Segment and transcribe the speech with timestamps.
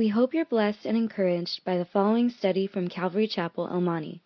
[0.00, 4.22] We hope you're blessed and encouraged by the following study from Calvary Chapel, El Monte.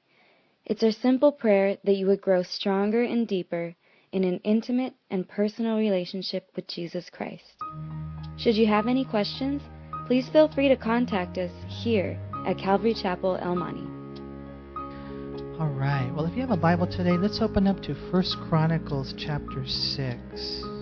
[0.64, 3.74] It's our simple prayer that you would grow stronger and deeper
[4.12, 7.56] in an intimate and personal relationship with Jesus Christ.
[8.36, 9.62] Should you have any questions,
[10.06, 13.82] please feel free to contact us here at Calvary Chapel, El Monte.
[15.58, 16.08] All right.
[16.14, 20.73] Well, if you have a Bible today, let's open up to First Chronicles chapter 6.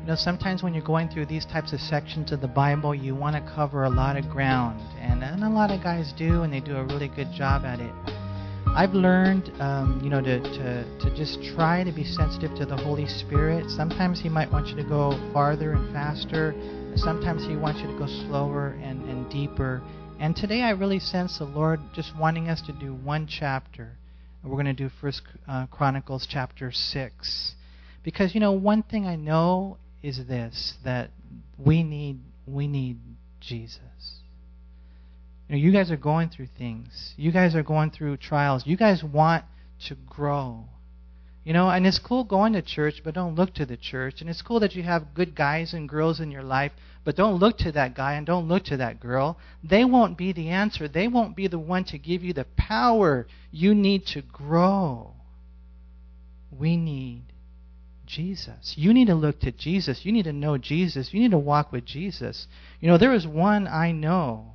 [0.00, 3.14] You know, sometimes when you're going through these types of sections of the Bible, you
[3.14, 4.80] want to cover a lot of ground.
[4.98, 7.80] And, and a lot of guys do, and they do a really good job at
[7.80, 7.92] it.
[8.74, 12.78] I've learned, um, you know, to, to, to just try to be sensitive to the
[12.78, 13.68] Holy Spirit.
[13.68, 16.54] Sometimes He might want you to go farther and faster.
[16.96, 19.82] Sometimes He wants you to go slower and, and deeper.
[20.18, 23.98] And today I really sense the Lord just wanting us to do one chapter.
[24.42, 27.54] We're going to do First uh, Chronicles chapter 6.
[28.02, 31.10] Because, you know, one thing I know is this that
[31.58, 32.98] we need we need
[33.40, 33.80] Jesus.
[35.48, 37.14] You know, you guys are going through things.
[37.16, 38.66] You guys are going through trials.
[38.66, 39.44] You guys want
[39.86, 40.66] to grow.
[41.42, 44.20] You know, and it's cool going to church, but don't look to the church.
[44.20, 47.40] And it's cool that you have good guys and girls in your life, but don't
[47.40, 49.38] look to that guy and don't look to that girl.
[49.64, 50.86] They won't be the answer.
[50.86, 55.14] They won't be the one to give you the power you need to grow.
[56.50, 57.29] We need
[58.10, 58.74] Jesus.
[58.76, 60.04] You need to look to Jesus.
[60.04, 61.12] You need to know Jesus.
[61.14, 62.46] You need to walk with Jesus.
[62.80, 64.52] You know, there is one I know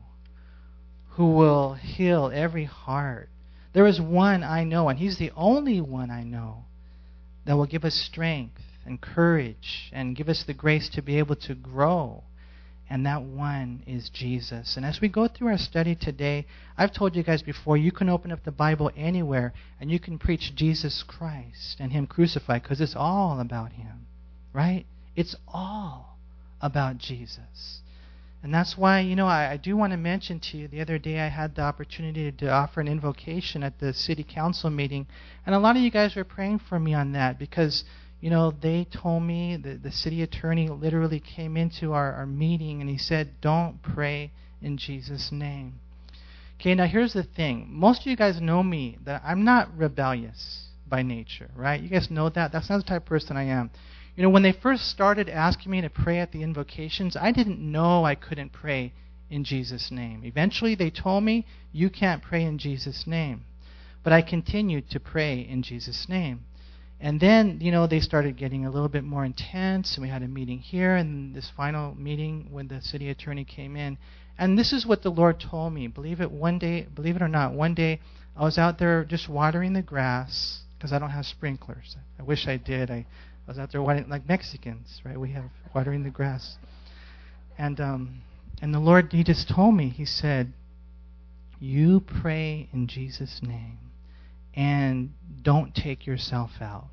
[1.11, 3.29] who will heal every heart.
[3.73, 6.65] There is one I know, and He's the only one I know
[7.45, 11.35] that will give us strength and courage and give us the grace to be able
[11.37, 12.23] to grow.
[12.89, 14.77] And that one is Jesus.
[14.77, 16.45] And as we go through our study today,
[16.77, 20.19] I've told you guys before, you can open up the Bible anywhere and you can
[20.19, 24.05] preach Jesus Christ and Him crucified because it's all about Him,
[24.53, 24.85] right?
[25.15, 26.19] It's all
[26.61, 27.81] about Jesus.
[28.45, 30.99] And that's why, you know, I, I do want to mention to you the other
[30.99, 35.07] day I had the opportunity to offer an invocation at the city council meeting.
[35.47, 37.83] And a lot of you guys were praying for me on that because,
[38.25, 42.81] you know, they told me, the, the city attorney literally came into our, our meeting
[42.81, 44.31] and he said, don't pray
[44.63, 45.75] in Jesus' name.
[46.59, 47.67] Okay, now here's the thing.
[47.69, 51.79] Most of you guys know me that I'm not rebellious by nature, right?
[51.79, 52.51] You guys know that.
[52.51, 53.69] That's not the type of person I am.
[54.15, 57.59] You know, when they first started asking me to pray at the invocations, I didn't
[57.59, 58.93] know I couldn't pray
[59.29, 60.23] in Jesus' name.
[60.23, 63.43] Eventually, they told me, You can't pray in Jesus' name.
[64.03, 66.45] But I continued to pray in Jesus' name.
[67.05, 70.23] And then, you know, they started getting a little bit more intense, and we had
[70.23, 73.99] a meeting here, and this final meeting when the city attorney came in.
[74.39, 75.85] And this is what the Lord told me.
[75.85, 77.99] Believe it one day, believe it or not, one day
[78.35, 81.95] I was out there just watering the grass because I don't have sprinklers.
[82.19, 82.89] I wish I did.
[82.89, 83.05] I
[83.47, 85.19] I was out there watering like Mexicans, right?
[85.19, 86.57] We have watering the grass.
[87.55, 88.21] And um,
[88.63, 90.53] and the Lord, He just told me, He said,
[91.59, 93.77] "You pray in Jesus' name,
[94.55, 95.13] and
[95.43, 96.87] don't take yourself out.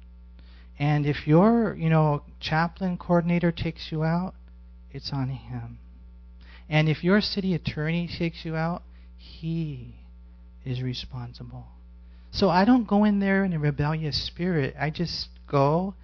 [0.78, 4.34] And if your, you know, chaplain coordinator takes you out,
[4.90, 5.78] it's on him.
[6.68, 8.82] And if your city attorney takes you out,
[9.16, 9.94] he
[10.64, 11.66] is responsible.
[12.30, 14.74] So I don't go in there in a rebellious spirit.
[14.78, 15.94] I just go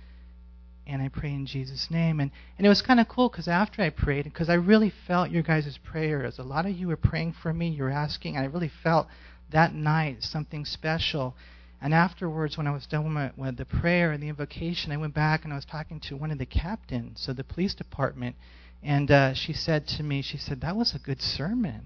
[0.87, 2.19] and I pray in Jesus' name.
[2.21, 5.31] And, and it was kind of cool because after I prayed, because I really felt
[5.31, 6.39] your guys' prayers.
[6.39, 9.07] A lot of you were praying for me, you were asking, and I really felt
[9.51, 11.35] that night something special.
[11.81, 15.15] And afterwards, when I was done with, with the prayer and the invocation, I went
[15.15, 18.37] back and I was talking to one of the captains of the police department.
[18.83, 21.83] And uh, she said to me, she said, that was a good sermon.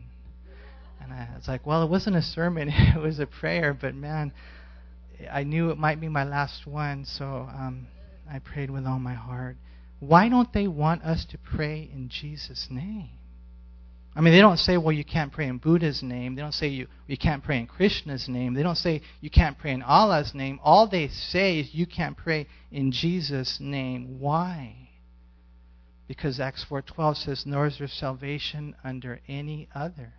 [1.00, 4.32] And I was like, well, it wasn't a sermon, it was a prayer, but man,
[5.30, 7.04] I knew it might be my last one.
[7.04, 7.86] So, um,
[8.30, 9.56] I prayed with all my heart.
[10.00, 13.10] Why don't they want us to pray in Jesus' name?
[14.14, 16.34] I mean, they don't say, well, you can't pray in Buddha's name.
[16.34, 18.52] They don't say you, you can't pray in Krishna's name.
[18.52, 20.60] They don't say you can't pray in Allah's name.
[20.62, 24.20] All they say is you can't pray in Jesus' name.
[24.20, 24.90] Why?
[26.08, 30.12] Because Acts 4.12 says, nor is there salvation under any other.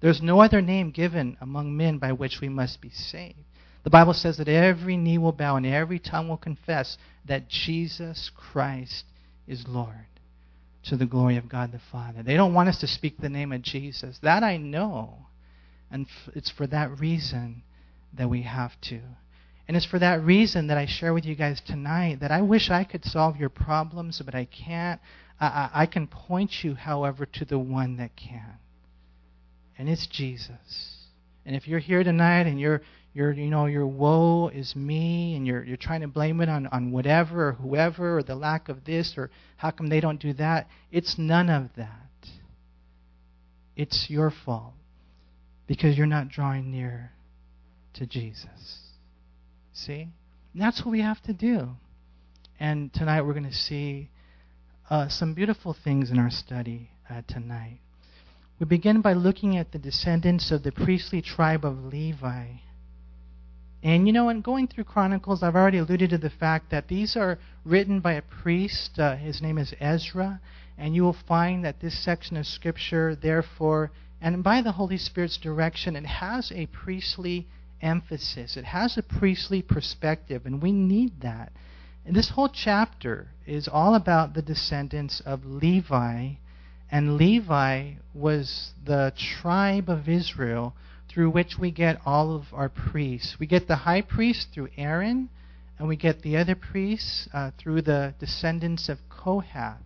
[0.00, 3.38] There's no other name given among men by which we must be saved.
[3.84, 8.30] The Bible says that every knee will bow and every tongue will confess that Jesus
[8.34, 9.06] Christ
[9.46, 10.06] is Lord
[10.84, 12.22] to the glory of God the Father.
[12.22, 14.18] They don't want us to speak the name of Jesus.
[14.22, 15.26] That I know.
[15.90, 17.62] And it's for that reason
[18.14, 19.00] that we have to.
[19.68, 22.70] And it's for that reason that I share with you guys tonight that I wish
[22.70, 25.00] I could solve your problems, but I can't.
[25.38, 28.58] I, I, I can point you, however, to the one that can.
[29.78, 30.96] And it's Jesus.
[31.46, 32.82] And if you're here tonight and you're
[33.12, 36.66] your you know your woe is me and you're you're trying to blame it on
[36.68, 40.32] on whatever or whoever or the lack of this or how come they don't do
[40.32, 42.10] that it's none of that
[43.76, 44.74] it's your fault
[45.66, 47.12] because you're not drawing near
[47.94, 48.78] to Jesus.
[49.72, 50.08] See?
[50.52, 51.68] And that's what we have to do.
[52.58, 54.10] And tonight we're going to see
[54.90, 57.78] uh, some beautiful things in our study uh, tonight.
[58.58, 62.48] We begin by looking at the descendants of the priestly tribe of Levi.
[63.82, 67.16] And you know, in going through Chronicles, I've already alluded to the fact that these
[67.16, 68.98] are written by a priest.
[68.98, 70.40] Uh, his name is Ezra.
[70.76, 73.90] And you will find that this section of Scripture, therefore,
[74.20, 77.46] and by the Holy Spirit's direction, it has a priestly
[77.80, 78.56] emphasis.
[78.56, 81.52] It has a priestly perspective, and we need that.
[82.04, 86.32] And this whole chapter is all about the descendants of Levi,
[86.90, 90.74] and Levi was the tribe of Israel
[91.10, 93.36] through which we get all of our priests.
[93.40, 95.28] We get the high priest through Aaron,
[95.78, 99.82] and we get the other priests uh, through the descendants of Kohath.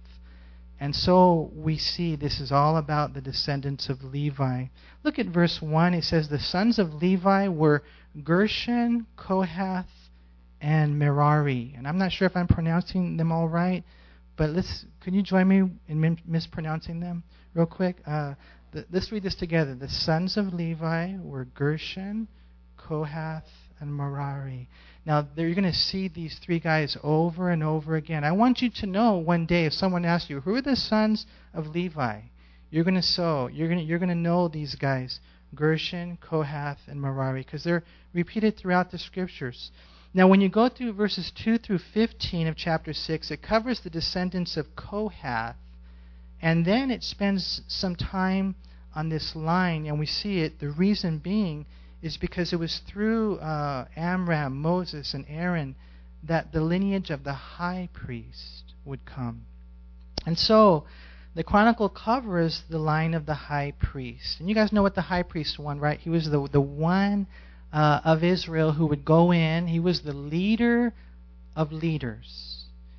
[0.79, 4.67] And so we see this is all about the descendants of Levi.
[5.03, 5.95] Look at verse 1.
[5.95, 7.83] It says, The sons of Levi were
[8.23, 10.11] Gershon, Kohath,
[10.61, 11.73] and Merari.
[11.77, 13.83] And I'm not sure if I'm pronouncing them all right,
[14.37, 14.85] but let's.
[15.01, 17.23] Can you join me in mispronouncing them
[17.55, 17.97] real quick?
[18.07, 18.35] Uh,
[18.91, 19.75] let's read this together.
[19.75, 22.29] The sons of Levi were Gershon,
[22.77, 23.49] Kohath,
[23.81, 24.69] and Merari.
[25.07, 28.25] Now, you're going to see these three guys over and over again.
[28.25, 31.27] I want you to know one day if someone asks you, who are the sons
[31.53, 32.21] of Levi?
[32.71, 35.21] You're going to so you're going you're going to know these guys,
[35.55, 39.71] Gershon, Kohath, and Merari, because they're repeated throughout the scriptures.
[40.13, 43.91] Now, when you go through verses 2 through 15 of chapter 6, it covers the
[43.91, 45.57] descendants of Kohath,
[46.45, 48.55] and then it spends some time
[48.95, 50.61] on this line, and we see it.
[50.61, 51.65] The reason being
[52.03, 55.75] is because it was through uh, Amram, Moses, and Aaron
[56.23, 59.47] that the lineage of the high priest would come.
[60.27, 60.85] And so
[61.35, 64.39] the chronicle covers the line of the high priest.
[64.39, 65.99] And you guys know what the high priest was, right?
[65.99, 67.27] He was the, the one
[67.73, 70.93] uh, of Israel who would go in, he was the leader
[71.57, 72.54] of leaders.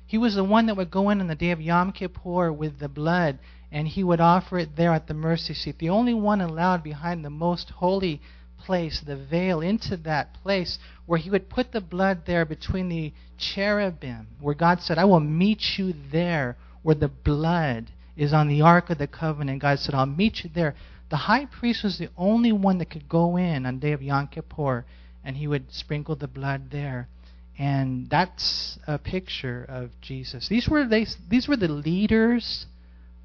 [0.08, 2.78] He was the one that would go in on the day of Yom Kippur with
[2.78, 3.38] the blood,
[3.72, 5.78] and he would offer it there at the mercy seat.
[5.78, 8.20] The only one allowed behind the most holy
[8.56, 13.12] place, the veil, into that place where he would put the blood there between the
[13.36, 18.62] cherubim, where God said, I will meet you there where the blood is on the
[18.62, 19.60] Ark of the Covenant.
[19.60, 20.74] God said, I'll meet you there.
[21.08, 24.02] The high priest was the only one that could go in on the day of
[24.02, 24.84] Yom Kippur,
[25.24, 27.08] and he would sprinkle the blood there.
[27.58, 30.48] And that's a picture of Jesus.
[30.48, 32.66] These were they, these were the leaders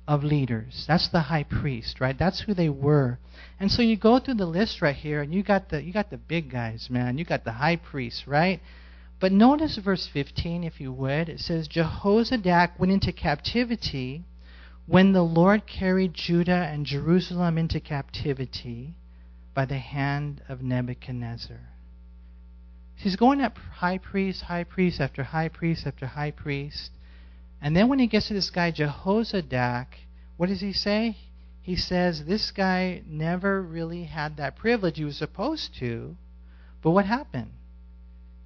[0.08, 0.86] of leaders.
[0.88, 2.18] That's the high priest, right?
[2.18, 3.20] That's who they were.
[3.60, 6.10] And so you go through the list right here, and you got the you got
[6.10, 7.18] the big guys, man.
[7.18, 8.62] You got the high priest, right?
[9.20, 11.30] But notice verse 15, if you would.
[11.30, 14.24] It says Jehozadak went into captivity
[14.88, 18.96] when the Lord carried Judah and Jerusalem into captivity
[19.54, 21.71] by the hand of Nebuchadnezzar.
[23.02, 26.92] He's going up high priest, high priest after high priest after high priest.
[27.60, 29.88] And then when he gets to this guy Jehozadak,
[30.38, 31.18] what does he say?
[31.64, 34.98] He says this guy never really had that privilege.
[34.98, 36.16] He was supposed to.
[36.84, 37.54] But what happened?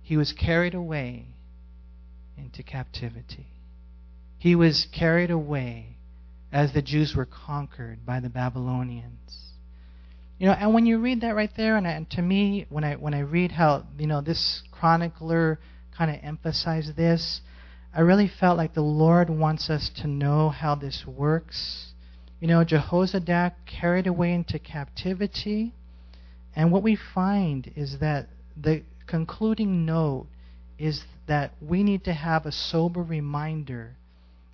[0.02, 1.26] He was carried away
[2.38, 3.48] into captivity.
[4.38, 5.98] He was carried away
[6.54, 9.45] as the Jews were conquered by the Babylonians.
[10.38, 12.84] You know, and when you read that right there, and, I, and to me, when
[12.84, 15.60] I when I read how you know this chronicler
[15.98, 17.40] kind of emphasized this,
[17.94, 21.94] I really felt like the Lord wants us to know how this works.
[22.42, 25.74] You know, Jehozadak carried away into captivity,
[26.54, 28.28] and what we find is that
[28.58, 30.28] the concluding note
[30.78, 33.96] is that we need to have a sober reminder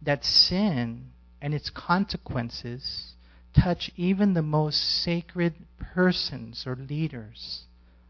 [0.04, 1.08] that sin
[1.42, 3.14] and its consequences
[3.54, 5.54] touch even the most sacred
[5.94, 7.64] persons or leaders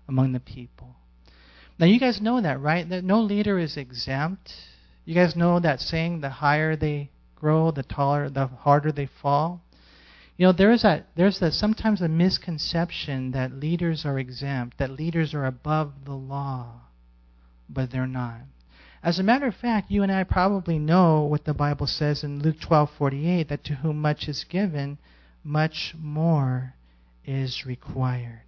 [0.08, 0.96] among the people.
[1.80, 2.88] Now, you guys know that, right?
[2.88, 4.54] That no leader is exempt.
[5.06, 9.62] You guys know that saying, the higher they grow, the taller, the harder they fall.
[10.38, 14.92] You know, there is a there's a, sometimes a misconception that leaders are exempt, that
[14.92, 16.82] leaders are above the law,
[17.70, 18.42] but they're not.
[19.04, 22.42] As a matter of fact, you and I probably know what the Bible says in
[22.42, 25.00] Luke 12:48 that to whom much is given,
[25.44, 26.76] much more
[27.26, 28.42] is required.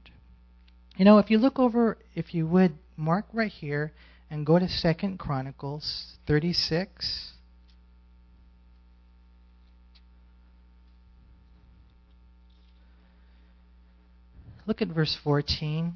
[0.98, 3.92] You know, if you look over, if you would mark right here
[4.30, 7.34] and go to Second Chronicles 36.
[14.66, 15.94] Look at verse 14.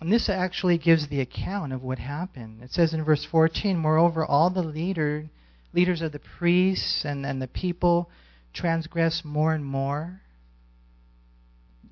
[0.00, 2.62] And this actually gives the account of what happened.
[2.62, 5.30] It says in verse 14, Moreover, all the leader,
[5.72, 8.10] leaders of the priests and, and the people
[8.54, 10.20] transgressed more and more.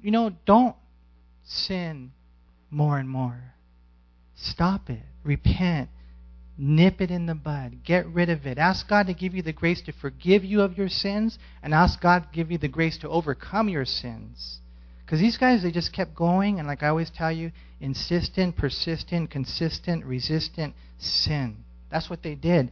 [0.00, 0.75] you know, don't
[1.45, 2.12] sin
[2.71, 3.54] more and more.
[4.35, 5.02] Stop it.
[5.23, 5.88] Repent.
[6.59, 7.85] Nip it in the bud.
[7.85, 8.59] Get rid of it.
[8.59, 12.00] Ask God to give you the grace to forgive you of your sins and ask
[12.00, 14.61] God to give you the grace to overcome your sins.
[15.04, 19.31] Because these guys, they just kept going, and like I always tell you, insistent, persistent,
[19.31, 21.64] consistent, resistant sin.
[21.90, 22.71] That's what they did.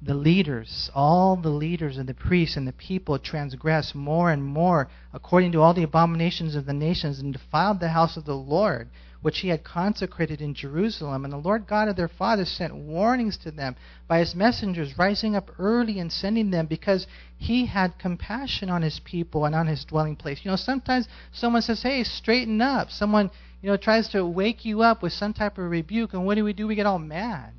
[0.00, 4.88] The leaders, all the leaders and the priests and the people transgressed more and more
[5.12, 8.88] according to all the abominations of the nations and defiled the house of the Lord
[9.20, 11.24] which he had consecrated in Jerusalem.
[11.24, 13.76] And the Lord God of their fathers sent warnings to them
[14.06, 19.00] by his messengers, rising up early and sending them because he had compassion on his
[19.00, 20.40] people and on his dwelling place.
[20.44, 22.90] You know, sometimes someone says, hey, straighten up.
[22.90, 26.36] Someone, you know, tries to wake you up with some type of rebuke, and what
[26.36, 26.66] do we do?
[26.66, 27.52] We get all mad.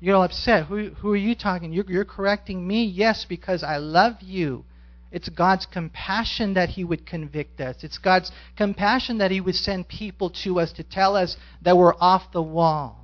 [0.00, 0.66] You get all upset.
[0.66, 1.72] Who, who are you talking?
[1.72, 2.84] You're, you're correcting me?
[2.84, 4.64] Yes, because I love you.
[5.12, 7.84] It's God's compassion that He would convict us.
[7.84, 11.94] It's God's compassion that He would send people to us to tell us that we're
[12.00, 12.96] off the wall.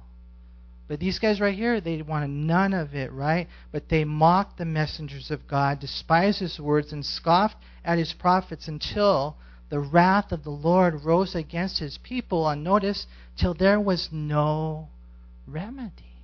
[0.89, 3.49] But these guys right here, they wanted none of it, right?
[3.73, 8.69] But they mocked the messengers of God, despised His words, and scoffed at His prophets
[8.69, 9.37] until
[9.69, 14.89] the wrath of the Lord rose against His people, and notice, till there was no
[15.47, 16.16] remedy.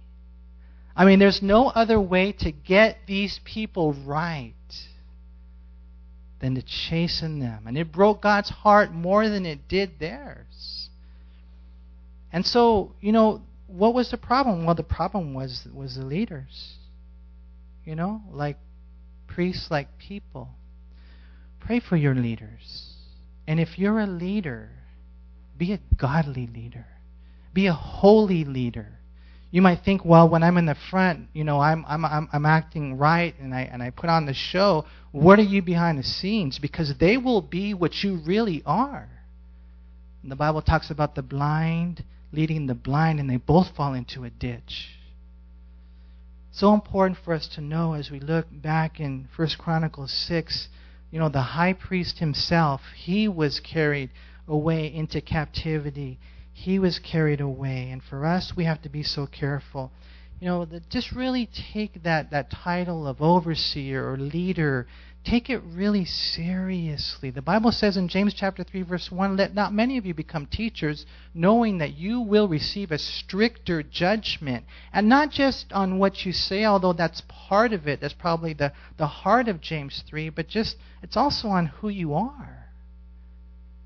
[0.95, 4.55] I mean, there's no other way to get these people right
[6.41, 7.67] than to chasten them.
[7.67, 10.91] And it broke God's heart more than it did theirs.
[12.33, 14.67] And so, you know, what was the problem?
[14.67, 16.75] Well, the problem was was the leaders.
[17.85, 18.59] You know, like
[19.27, 20.51] priests, like people.
[21.61, 22.95] Pray for your leaders.
[23.47, 24.71] And if you're a leader,
[25.57, 26.87] be a godly leader.
[27.55, 28.99] Be a holy leader
[29.53, 32.47] you might think, well, when I'm in the front, you know, I'm I'm I'm, I'm
[32.47, 34.87] acting right and I and I put on the show.
[35.13, 36.59] What are you behind the scenes?
[36.59, 39.09] Because they will be what you really are.
[40.23, 44.25] And the Bible talks about the blind leading the blind, and they both fall into
[44.25, 44.89] a ditch.
[46.51, 50.69] So important for us to know as we look back in First Chronicles six.
[51.11, 54.09] You know, the high priest himself, he was carried
[54.49, 56.19] away into captivity
[56.53, 57.91] he was carried away.
[57.91, 59.93] And for us, we have to be so careful.
[60.41, 64.89] You know, just really take that, that title of overseer or leader,
[65.25, 67.31] take it really seriously.
[67.31, 70.47] The Bible says in James chapter 3 verse 1, let not many of you become
[70.47, 74.65] teachers, knowing that you will receive a stricter judgment.
[74.93, 78.73] And not just on what you say, although that's part of it, that's probably the,
[78.97, 82.62] the heart of James 3, but just it's also on who you are.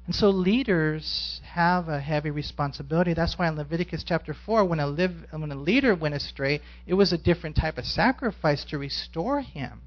[0.07, 3.13] And so leaders have a heavy responsibility.
[3.13, 4.89] That's why in Leviticus chapter 4, when a,
[5.33, 9.83] when a leader went astray, it was a different type of sacrifice to restore him.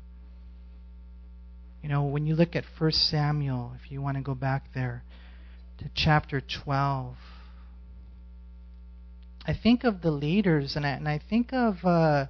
[1.81, 5.03] You know, when you look at 1 Samuel, if you want to go back there
[5.77, 7.15] to chapter 12,
[9.45, 12.25] I think of the leaders, and I, and I think of uh,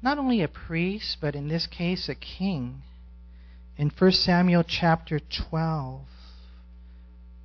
[0.00, 2.82] not only a priest, but in this case, a king.
[3.76, 6.00] In 1 Samuel chapter 12,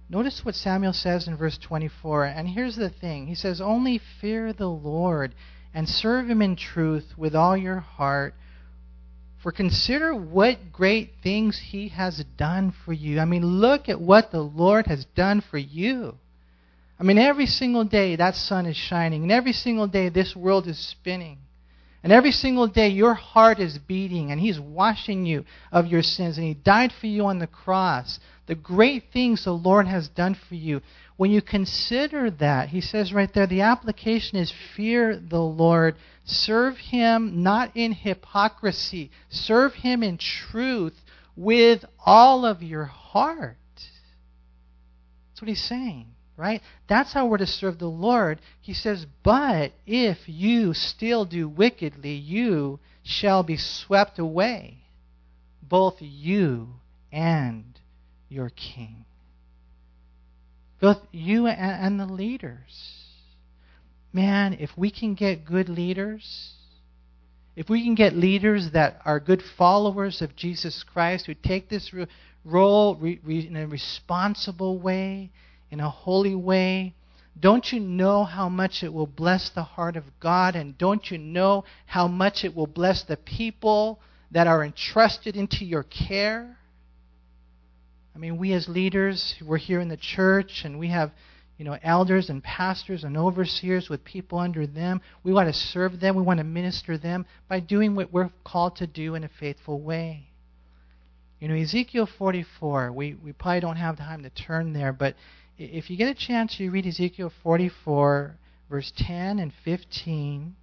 [0.09, 2.25] Notice what Samuel says in verse 24.
[2.25, 5.35] And here's the thing He says, Only fear the Lord
[5.73, 8.33] and serve him in truth with all your heart.
[9.43, 13.19] For consider what great things he has done for you.
[13.19, 16.15] I mean, look at what the Lord has done for you.
[16.99, 20.67] I mean, every single day that sun is shining, and every single day this world
[20.67, 21.37] is spinning.
[22.03, 26.37] And every single day your heart is beating, and He's washing you of your sins,
[26.37, 28.19] and He died for you on the cross.
[28.45, 30.81] The great things the Lord has done for you.
[31.17, 35.95] When you consider that, He says right there, the application is fear the Lord.
[36.23, 41.03] Serve Him not in hypocrisy, serve Him in truth
[41.35, 43.57] with all of your heart.
[43.75, 46.61] That's what He's saying right?
[46.87, 48.39] That's how we're to serve the Lord.
[48.61, 54.77] He says, But if you still do wickedly, you shall be swept away,
[55.61, 56.75] both you
[57.11, 57.79] and
[58.29, 59.05] your king.
[60.79, 63.03] Both you and, the leaders.
[64.13, 66.53] Man, if we can get good leaders,
[67.55, 71.91] if we can get leaders that are good followers of Jesus Christ, who take this
[72.45, 75.31] role in a responsible way,
[75.71, 76.93] in a holy way,
[77.39, 80.55] don't you know how much it will bless the heart of God?
[80.55, 83.99] And don't you know how much it will bless the people
[84.31, 86.57] that are entrusted into your care?
[88.15, 91.11] I mean, we as leaders, we're here in the church and we have,
[91.57, 95.01] you know, elders and pastors and overseers with people under them.
[95.23, 98.77] We want to serve them, we want to minister them by doing what we're called
[98.77, 100.29] to do in a faithful way.
[101.39, 105.15] You know, Ezekiel 44, we, we probably don't have time to turn there, but
[105.57, 108.35] if you get a chance, you read Ezekiel 44,
[108.69, 110.55] verse 10 and 15,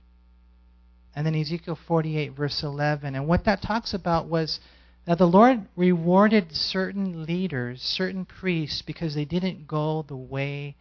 [1.16, 3.14] and then Ezekiel 48, verse 11.
[3.14, 4.60] And what that talks about was
[5.06, 10.76] that the Lord rewarded certain leaders, certain priests, because they didn't go the way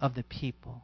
[0.00, 0.82] of the people.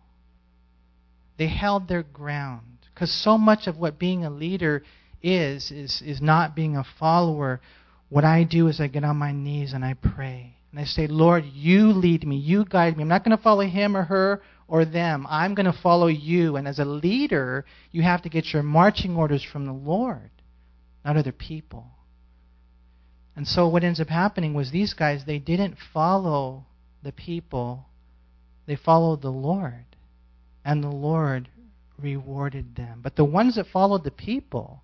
[1.36, 2.66] They held their ground.
[2.94, 4.82] Because so much of what being a leader
[5.22, 7.60] is, is, is not being a follower.
[8.08, 10.56] What I do is I get on my knees and I pray.
[10.70, 13.02] And I say, Lord, you lead me, you guide me.
[13.02, 15.26] I'm not going to follow him or her or them.
[15.28, 16.56] I'm going to follow you.
[16.56, 20.30] And as a leader, you have to get your marching orders from the Lord,
[21.04, 21.86] not other people.
[23.34, 26.66] And so what ends up happening was these guys, they didn't follow
[27.02, 27.86] the people,
[28.66, 29.84] they followed the Lord.
[30.64, 31.48] And the Lord
[31.98, 33.00] rewarded them.
[33.02, 34.82] But the ones that followed the people,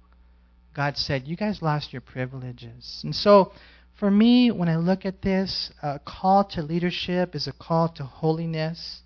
[0.75, 3.03] God said, You guys lost your privileges.
[3.05, 3.53] And so,
[3.99, 8.05] for me, when I look at this, a call to leadership is a call to
[8.05, 9.01] holiness.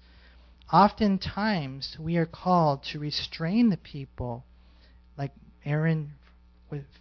[0.72, 4.44] Oftentimes, we are called to restrain the people,
[5.16, 5.32] like
[5.64, 6.12] Aaron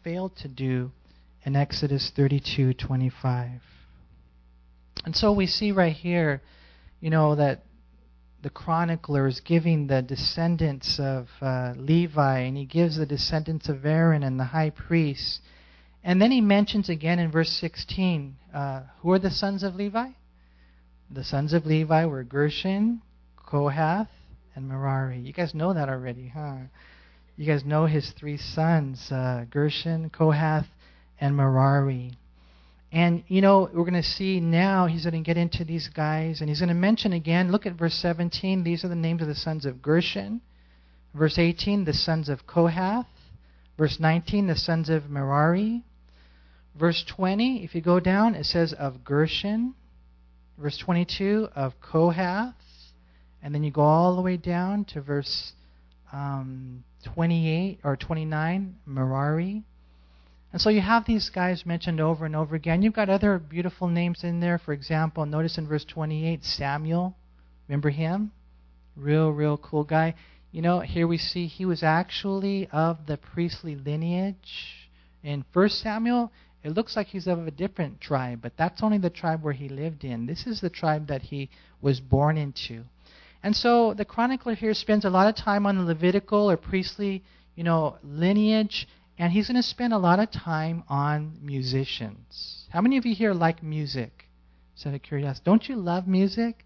[0.04, 0.92] failed to do
[1.44, 3.62] in Exodus 32:25.
[5.06, 6.42] And so we see right here,
[7.00, 7.64] you know, that
[8.42, 13.86] the chronicler is giving the descendants of uh, Levi, and he gives the descendants of
[13.86, 15.42] Aaron and the high priests.
[16.10, 20.08] And then he mentions again in verse 16 uh, who are the sons of Levi?
[21.12, 23.04] The sons of Levi were Gershon,
[23.36, 24.08] Kohath,
[24.56, 25.20] and Merari.
[25.20, 26.62] You guys know that already, huh?
[27.38, 30.66] You guys know his three sons uh, Gershon, Kohath,
[31.22, 32.18] and Merari.
[32.92, 36.42] And, you know, we're going to see now he's going to get into these guys,
[36.42, 38.64] and he's going to mention again, look at verse 17.
[38.64, 40.42] These are the names of the sons of Gershon.
[41.14, 43.06] Verse 18, the sons of Kohath.
[43.78, 45.84] Verse 19, the sons of Merari.
[46.76, 49.76] Verse 20, if you go down, it says of Gershon.
[50.58, 52.54] Verse 22, of Kohath.
[53.42, 55.54] And then you go all the way down to verse
[56.12, 56.84] um,
[57.16, 59.64] 28 or 29, Merari.
[60.52, 62.82] And so you have these guys mentioned over and over again.
[62.82, 64.58] You've got other beautiful names in there.
[64.58, 67.16] For example, notice in verse 28, Samuel.
[67.68, 68.32] Remember him?
[68.96, 70.16] Real, real cool guy.
[70.52, 74.90] You know, here we see he was actually of the priestly lineage.
[75.24, 76.32] In 1 Samuel,
[76.64, 79.70] it looks like he's of a different tribe, but that's only the tribe where he
[79.70, 80.26] lived in.
[80.26, 81.50] This is the tribe that he
[81.82, 82.84] was born into.
[83.42, 87.24] And so the chronicler here spends a lot of time on the Levitical or priestly,
[87.56, 88.88] you know, lineage
[89.20, 92.66] and he's going to spend a lot of time on musicians.
[92.70, 94.30] How many of you here like music?
[94.74, 95.44] Just out of curiosity.
[95.44, 96.66] Don't you love music?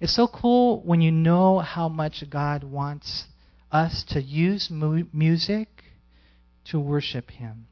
[0.00, 3.26] It's so cool when you know how much God wants
[3.70, 5.68] us to use mu- music
[6.64, 7.68] to worship Him.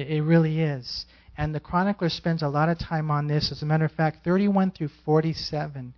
[0.00, 1.04] It, it really is.
[1.36, 3.52] And the chronicler spends a lot of time on this.
[3.52, 5.94] As a matter of fact, 31 through 47.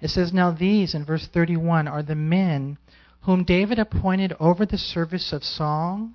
[0.00, 2.78] It says, Now these, in verse 31, are the men
[3.22, 6.14] whom David appointed over the service of song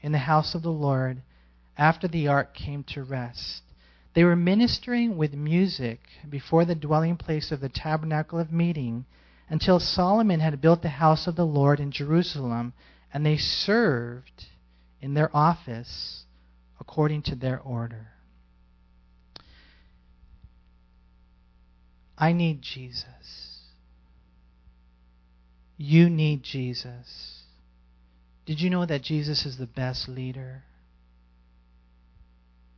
[0.00, 1.22] in the house of the Lord
[1.76, 3.62] after the ark came to rest.
[4.14, 9.04] They were ministering with music before the dwelling place of the tabernacle of meeting
[9.48, 12.72] until Solomon had built the house of the Lord in Jerusalem,
[13.12, 14.46] and they served
[15.00, 16.24] in their office
[16.80, 18.08] according to their order.
[22.16, 23.04] I need Jesus.
[25.76, 27.42] You need Jesus.
[28.44, 30.64] Did you know that Jesus is the best leader?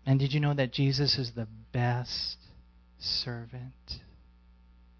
[0.05, 2.37] And did you know that Jesus is the best
[2.99, 4.01] servant?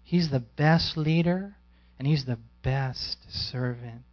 [0.03, 1.55] He's the best leader
[1.99, 4.03] and he's the best servant.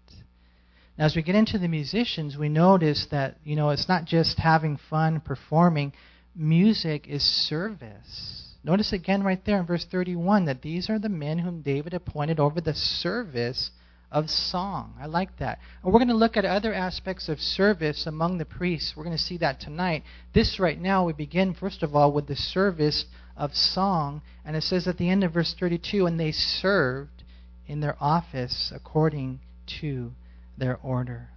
[0.98, 4.38] Now, as we get into the musicians, we notice that, you know, it's not just
[4.38, 5.92] having fun performing,
[6.34, 8.56] music is service.
[8.64, 12.40] Notice again right there in verse 31 that these are the men whom David appointed
[12.40, 13.70] over the service
[14.10, 14.94] of song.
[15.00, 15.60] I like that.
[15.84, 18.96] And we're going to look at other aspects of service among the priests.
[18.96, 20.02] We're going to see that tonight.
[20.32, 23.04] This right now, we begin, first of all, with the service
[23.36, 24.20] of song.
[24.44, 27.22] And it says at the end of verse 32 and they served
[27.68, 29.38] in their office according
[29.80, 30.10] to
[30.58, 31.28] their order.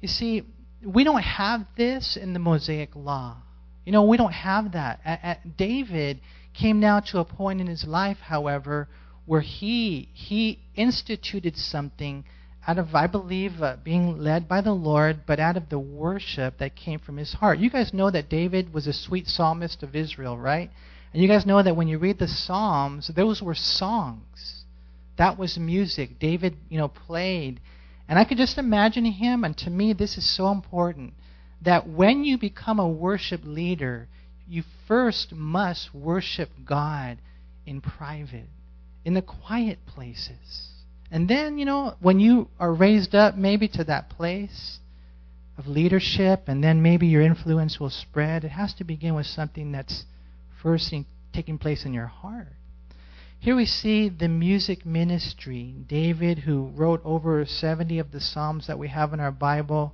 [0.00, 0.44] You see,
[0.84, 3.36] we don't have this in the Mosaic Law.
[3.84, 5.56] You know, we don't have that.
[5.56, 6.20] David
[6.52, 8.88] came now to a point in his life, however,
[9.26, 12.24] where he he instituted something
[12.66, 16.58] out of I believe uh, being led by the Lord, but out of the worship
[16.58, 17.58] that came from his heart.
[17.58, 20.70] You guys know that David was a sweet psalmist of Israel, right?
[21.12, 24.64] And you guys know that when you read the Psalms, those were songs.
[25.16, 26.18] That was music.
[26.18, 27.60] David, you know, played.
[28.08, 31.14] And I could just imagine him, and to me, this is so important
[31.62, 34.08] that when you become a worship leader,
[34.46, 37.18] you first must worship God
[37.64, 38.48] in private,
[39.04, 40.68] in the quiet places.
[41.10, 44.80] And then, you know, when you are raised up maybe to that place
[45.56, 49.72] of leadership, and then maybe your influence will spread, it has to begin with something
[49.72, 50.04] that's
[50.62, 52.48] first in, taking place in your heart.
[53.44, 55.74] Here we see the music ministry.
[55.86, 59.92] David, who wrote over 70 of the Psalms that we have in our Bible,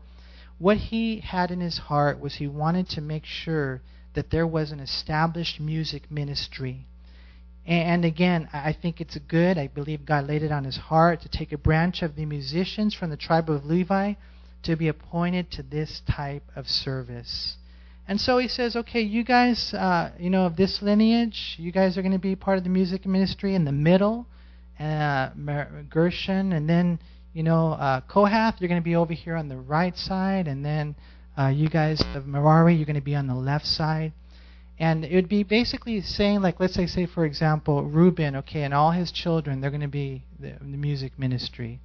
[0.58, 3.82] what he had in his heart was he wanted to make sure
[4.14, 6.86] that there was an established music ministry.
[7.66, 9.58] And again, I think it's good.
[9.58, 12.94] I believe God laid it on his heart to take a branch of the musicians
[12.94, 14.14] from the tribe of Levi
[14.62, 17.56] to be appointed to this type of service.
[18.10, 21.96] And so he says, okay, you guys, uh, you know, of this lineage, you guys
[21.96, 24.26] are going to be part of the music ministry in the middle,
[24.80, 25.28] uh,
[25.88, 26.98] Gershon, and then,
[27.32, 30.64] you know, uh, Kohath, you're going to be over here on the right side, and
[30.64, 30.96] then
[31.38, 34.12] uh, you guys of Merari, you're going to be on the left side.
[34.76, 38.74] And it would be basically saying, like, let's say, say for example, Reuben, okay, and
[38.74, 41.78] all his children, they're going to be the, the music ministry.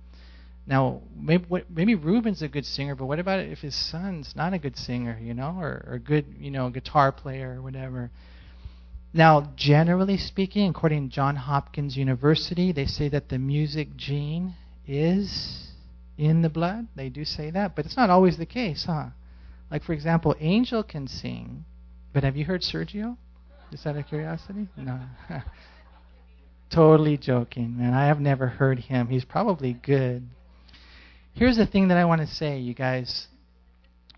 [0.68, 4.58] Now, maybe maybe Reuben's a good singer, but what about if his son's not a
[4.58, 8.10] good singer, you know, or, or a good, you know, guitar player or whatever?
[9.14, 14.56] Now, generally speaking, according to John Hopkins University, they say that the music gene
[14.88, 15.70] is
[16.18, 16.88] in the blood.
[16.96, 19.08] They do say that, but it's not always the case, huh?
[19.72, 21.64] Like, for example, Angel can sing,
[22.12, 23.18] but have you heard Sergio?
[23.72, 24.68] Just out of curiosity?
[24.76, 25.00] No.
[26.70, 27.94] totally joking, man.
[27.94, 29.08] I have never heard him.
[29.08, 30.28] He's probably good.
[31.36, 33.28] Here's the thing that I want to say, you guys,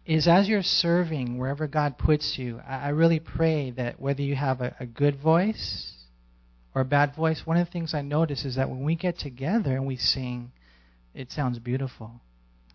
[0.06, 4.62] is as you're serving wherever God puts you, I, really pray that whether you have
[4.62, 5.93] a, a good voice
[6.75, 9.17] or a bad voice, one of the things I notice is that when we get
[9.17, 10.51] together and we sing,
[11.15, 12.21] it sounds beautiful.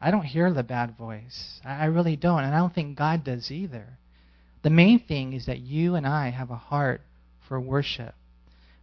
[0.00, 1.60] I don't hear the bad voice.
[1.64, 3.96] I, I really don't, and I don't think God does either.
[4.62, 7.00] The main thing is that you and I have a heart
[7.46, 8.16] for worship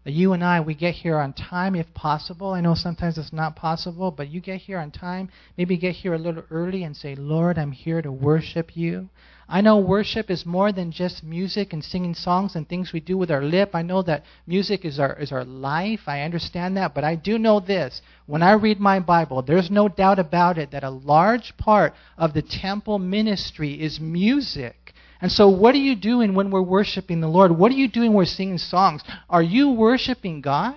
[0.06, 2.52] you and I, we get here on time if possible.
[2.52, 5.30] I know sometimes it's not possible, but you get here on time.
[5.58, 9.10] Maybe get here a little early and say, Lord, I'm here to worship you.
[9.52, 13.18] I know worship is more than just music and singing songs and things we do
[13.18, 13.72] with our lip.
[13.74, 16.02] I know that music is our, is our life.
[16.08, 16.94] I understand that.
[16.94, 18.02] But I do know this.
[18.28, 22.34] When I read my Bible, there's no doubt about it that a large part of
[22.34, 24.79] the temple ministry is music.
[25.22, 27.52] And so, what are you doing when we're worshiping the Lord?
[27.52, 29.02] What are you doing when we're singing songs?
[29.30, 30.76] Are you worshiping God?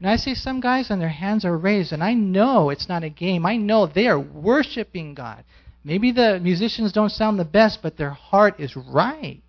[0.00, 3.04] And I see some guys and their hands are raised, and I know it's not
[3.04, 3.44] a game.
[3.44, 5.44] I know they are worshiping God.
[5.84, 9.42] Maybe the musicians don't sound the best, but their heart is right.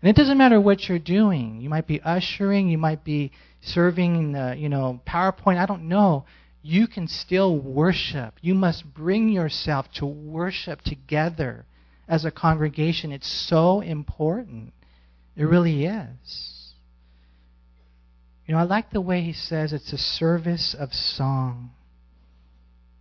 [0.00, 1.60] And it doesn't matter what you're doing.
[1.60, 6.24] You might be ushering, you might be serving the, you know, PowerPoint, I don't know.
[6.62, 8.34] You can still worship.
[8.40, 11.66] You must bring yourself to worship together
[12.08, 13.12] as a congregation.
[13.12, 14.72] It's so important.
[15.36, 16.72] It really is.
[18.46, 21.70] You know, I like the way he says it's a service of song.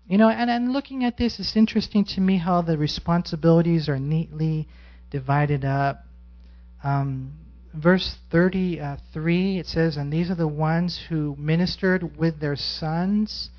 [0.08, 4.00] You know, and, and looking at this, it's interesting to me how the responsibilities are
[4.00, 4.68] neatly
[5.10, 6.04] divided up.
[6.84, 7.34] Um,
[7.74, 13.50] verse 33, it says, And these are the ones who ministered with their sons.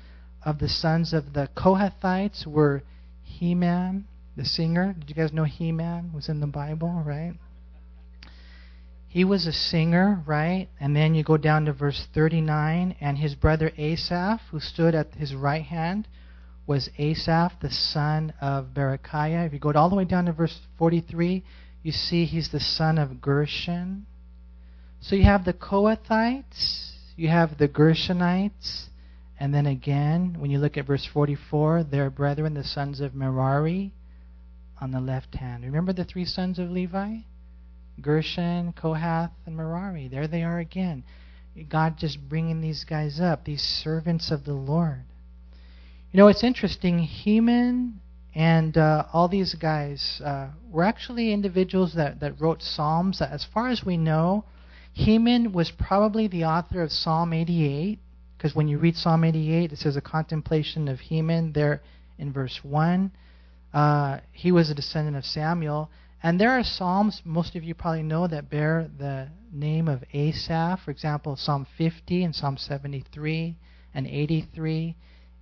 [0.45, 2.83] Of the sons of the Kohathites were
[3.23, 4.93] Heman, the singer.
[4.97, 7.33] Did you guys know He Man was in the Bible, right?
[9.07, 10.69] He was a singer, right?
[10.79, 15.13] And then you go down to verse 39, and his brother Asaph, who stood at
[15.13, 16.07] his right hand,
[16.65, 19.45] was Asaph, the son of Berechiah.
[19.45, 21.43] If you go all the way down to verse 43,
[21.83, 24.07] you see he's the son of Gershon.
[24.99, 28.85] So you have the Kohathites, you have the Gershonites,
[29.39, 33.93] and then again, when you look at verse 44, their brethren, the sons of Merari
[34.83, 35.63] on the left hand.
[35.63, 37.19] Remember the three sons of Levi?
[38.01, 40.09] Gershon, Kohath, and Merari.
[40.09, 41.05] There they are again.
[41.69, 45.05] God just bringing these guys up, these servants of the Lord.
[46.11, 46.99] You know, it's interesting.
[46.99, 48.01] Heman
[48.35, 53.21] and uh, all these guys uh, were actually individuals that, that wrote Psalms.
[53.21, 54.43] As far as we know,
[54.91, 57.99] Heman was probably the author of Psalm 88,
[58.37, 61.81] because when you read Psalm 88, it says a contemplation of Heman there
[62.19, 63.11] in verse 1.
[63.73, 65.89] Uh, he was a descendant of Samuel.
[66.21, 70.81] And there are psalms, most of you probably know, that bear the name of Asaph.
[70.85, 73.57] For example, Psalm 50 and Psalm 73
[73.93, 74.95] and 83.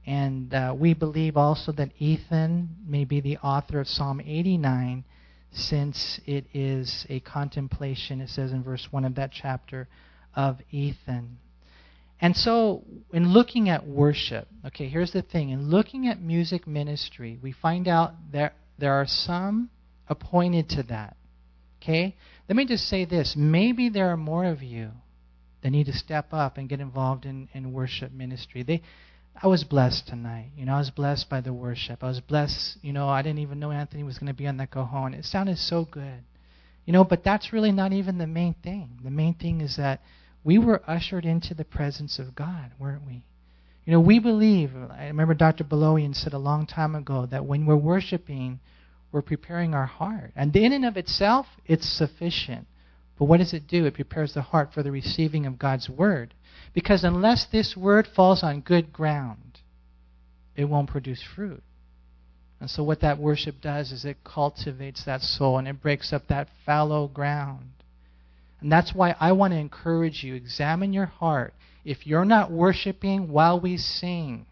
[0.07, 5.03] And uh, we believe also that Ethan may be the author of Psalm 89,
[5.51, 9.87] since it is a contemplation, it says in verse 1 of that chapter,
[10.35, 11.37] of Ethan.
[12.21, 15.49] And so, in looking at worship, okay, here's the thing.
[15.49, 19.71] In looking at music ministry, we find out that there are some
[20.07, 21.17] appointed to that.
[21.81, 22.15] Okay?
[22.47, 23.35] Let me just say this.
[23.35, 24.91] Maybe there are more of you
[25.63, 28.61] that need to step up and get involved in, in worship ministry.
[28.61, 28.81] They
[29.41, 30.51] I was blessed tonight.
[30.55, 32.03] You know, I was blessed by the worship.
[32.03, 34.57] I was blessed, you know, I didn't even know Anthony was going to be on
[34.57, 35.13] that cajon.
[35.13, 36.23] It sounded so good.
[36.85, 38.99] You know, but that's really not even the main thing.
[39.03, 40.01] The main thing is that
[40.43, 43.23] we were ushered into the presence of God, weren't we?
[43.85, 45.63] You know, we believe, I remember Dr.
[45.63, 48.59] Beloian said a long time ago that when we're worshiping,
[49.11, 50.31] we're preparing our heart.
[50.35, 52.67] And in and of itself, it's sufficient.
[53.17, 53.85] But what does it do?
[53.85, 56.33] It prepares the heart for the receiving of God's word.
[56.73, 59.59] Because unless this word falls on good ground,
[60.55, 61.63] it won't produce fruit.
[62.59, 66.27] And so, what that worship does is it cultivates that soul and it breaks up
[66.27, 67.71] that fallow ground.
[68.61, 71.53] And that's why I want to encourage you examine your heart.
[71.83, 74.45] If you're not worshiping while we sing,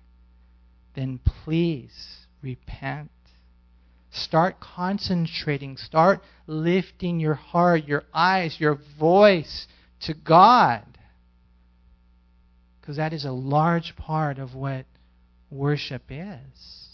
[0.95, 3.12] then please repent.
[4.12, 5.78] Start concentrating.
[5.78, 9.67] Start lifting your heart, your eyes, your voice
[10.02, 10.84] to God.
[12.82, 14.86] Because that is a large part of what
[15.52, 16.88] worship is.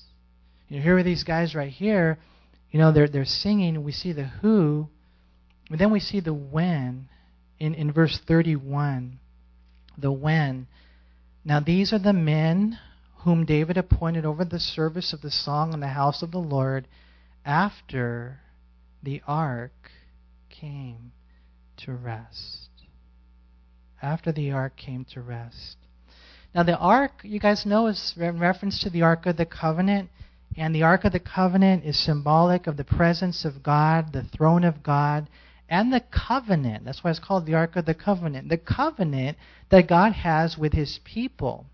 [0.68, 2.18] You know, here are these guys right here.
[2.72, 3.84] You know, they're, they're singing.
[3.86, 4.90] We see the who,
[5.70, 7.10] then we see the when
[7.60, 9.20] in, in verse 31.
[9.98, 10.68] The when.
[11.44, 12.80] Now, these are the men
[13.20, 16.88] whom David appointed over the service of the song in the house of the Lord
[17.44, 18.40] after
[19.02, 19.92] the ark
[20.50, 21.12] came
[21.78, 22.70] to rest.
[24.02, 25.78] After the ark came to rest.
[26.54, 30.10] Now, the ark, you guys know, is in reference to the Ark of the Covenant.
[30.56, 34.64] And the Ark of the Covenant is symbolic of the presence of God, the throne
[34.64, 35.28] of God,
[35.70, 36.86] and the covenant.
[36.86, 38.50] That's why it's called the Ark of the Covenant.
[38.50, 39.38] The covenant
[39.70, 41.66] that God has with his people.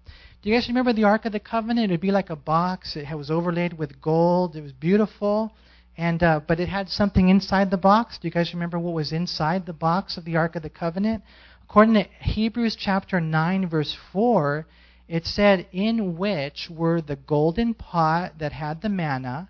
[0.42, 1.92] Do you guys remember the Ark of the Covenant?
[1.92, 2.96] It would be like a box.
[2.96, 4.56] It was overlaid with gold.
[4.56, 5.54] It was beautiful.
[5.98, 8.18] And uh, but it had something inside the box.
[8.18, 11.24] Do you guys remember what was inside the box of the Ark of the Covenant?
[11.64, 14.66] According to Hebrews chapter 9, verse 4,
[15.08, 19.50] it said, In which were the golden pot that had the manna,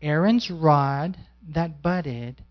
[0.00, 1.16] Aaron's rod
[1.48, 2.42] that budded,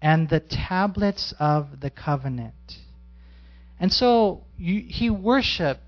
[0.00, 2.78] and the tablets of the covenant.
[3.80, 5.80] And so you, he worshiped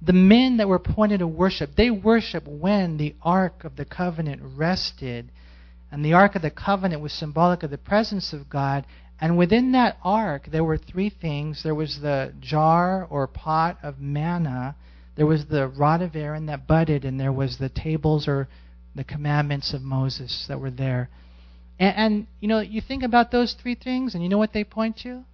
[0.00, 1.74] the men that were appointed to worship.
[1.74, 5.30] They worshiped when the ark of the covenant rested.
[5.90, 8.84] And the ark of the covenant was symbolic of the presence of God,
[9.20, 11.62] and within that ark, there were three things.
[11.62, 14.76] There was the jar or pot of manna,
[15.16, 18.48] there was the rod of Aaron that budded, and there was the tables or
[18.94, 21.10] the commandments of Moses that were there.
[21.78, 24.64] And, and you know, you think about those three things, and you know what they
[24.64, 25.24] point to?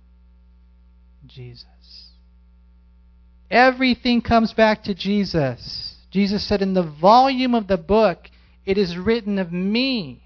[1.26, 1.64] Jesus.
[3.50, 5.96] Everything comes back to Jesus.
[6.10, 8.30] Jesus said, In the volume of the book,
[8.64, 10.22] it is written of me.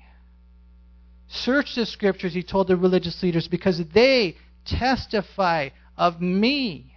[1.29, 6.95] Search the scriptures, he told the religious leaders, because they testify of me.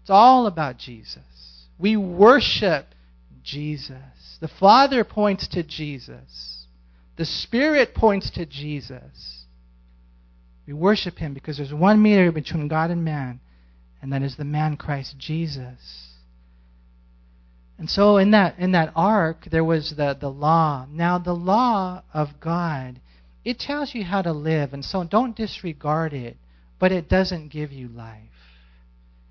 [0.00, 1.66] It's all about Jesus.
[1.78, 2.86] We worship
[3.42, 4.38] Jesus.
[4.40, 6.55] The Father points to Jesus.
[7.16, 9.44] The Spirit points to Jesus.
[10.66, 13.40] We worship him because there's one mediator between God and man,
[14.02, 16.10] and that is the man Christ Jesus.
[17.78, 20.86] And so in that in that ark there was the, the law.
[20.90, 23.00] Now the law of God,
[23.44, 26.36] it tells you how to live, and so don't disregard it,
[26.78, 28.22] but it doesn't give you life.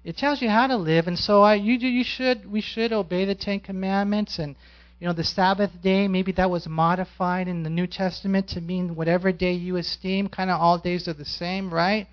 [0.04, 3.26] It tells you how to live, and so I, you you should we should obey
[3.26, 4.56] the Ten Commandments and
[5.00, 6.08] you know the Sabbath day.
[6.08, 10.30] Maybe that was modified in the New Testament to mean whatever day you esteem.
[10.30, 12.08] Kind of all days are the same, right?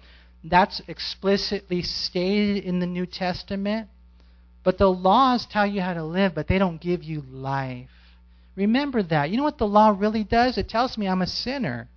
[0.45, 3.89] That's explicitly stated in the New Testament.
[4.65, 7.89] But the laws tell you how to live, but they don't give you life.
[8.57, 9.31] Remember that.
[9.31, 10.59] You know what the law really does?
[10.59, 11.89] It tells me I'm a sinner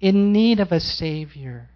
[0.00, 1.68] in need of a Savior.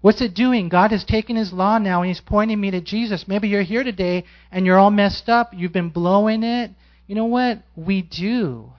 [0.00, 0.68] What's it doing?
[0.68, 3.28] God has taken His law now and He's pointing me to Jesus.
[3.28, 5.52] Maybe you're here today and you're all messed up.
[5.54, 6.70] You've been blowing it.
[7.06, 7.62] You know what?
[7.76, 8.72] We do.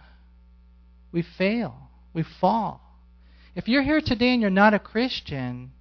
[1.12, 1.90] We fail.
[2.14, 2.82] We fall.
[3.56, 5.72] If you're here today and you're not a Christian,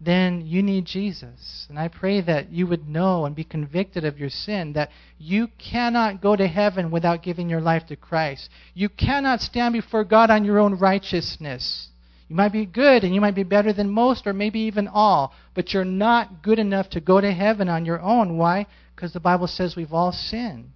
[0.00, 1.66] then you need Jesus.
[1.68, 5.48] And I pray that you would know and be convicted of your sin, that you
[5.58, 8.50] cannot go to heaven without giving your life to Christ.
[8.74, 11.88] You cannot stand before God on your own righteousness.
[12.28, 15.32] You might be good and you might be better than most or maybe even all,
[15.54, 18.36] but you're not good enough to go to heaven on your own.
[18.36, 18.66] Why?
[18.94, 20.73] Because the Bible says we've all sinned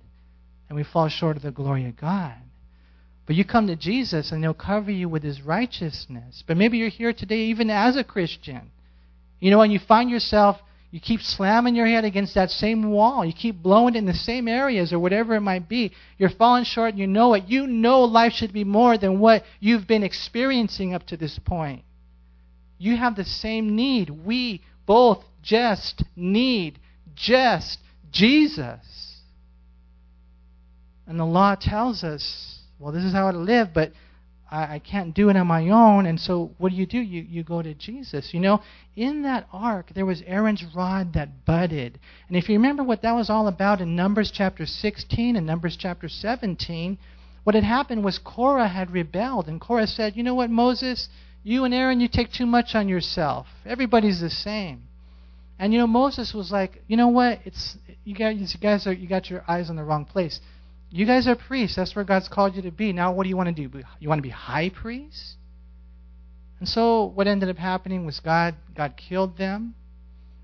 [0.69, 2.35] and we fall short of the glory of God.
[3.27, 6.43] But you come to Jesus and he'll cover you with his righteousness.
[6.47, 8.71] But maybe you're here today even as a Christian
[9.41, 13.25] you know, and you find yourself, you keep slamming your head against that same wall.
[13.25, 15.93] You keep blowing it in the same areas or whatever it might be.
[16.17, 17.45] You're falling short and you know it.
[17.47, 21.83] You know life should be more than what you've been experiencing up to this point.
[22.79, 24.11] You have the same need.
[24.11, 26.79] We both just need
[27.15, 27.79] just
[28.11, 29.08] Jesus.
[31.09, 33.93] And the law tells us, well, this is how to live, but
[34.51, 36.05] I, I can't do it on my own.
[36.05, 36.99] And so what do you do?
[36.99, 38.35] You, you go to Jesus.
[38.35, 38.63] You know,
[38.95, 41.99] in that ark, there was Aaron's rod that budded.
[42.29, 45.77] And if you remember what that was all about in Numbers chapter 16 and Numbers
[45.77, 46.99] chapter 17,
[47.43, 49.49] what had happened was Korah had rebelled.
[49.49, 51.09] And Korah said, You know what, Moses?
[51.43, 53.47] You and Aaron, you take too much on yourself.
[53.65, 54.83] Everybody's the same.
[55.59, 57.41] And you know, Moses was like, you know what?
[57.45, 60.41] It's you guys, you guys are you got your eyes on the wrong place.
[60.91, 61.77] You guys are priests.
[61.77, 62.93] That's where God's called you to be.
[62.93, 63.83] Now, what do you want to do?
[64.01, 65.37] You want to be high priests?
[66.59, 69.75] And so, what ended up happening was God God killed them.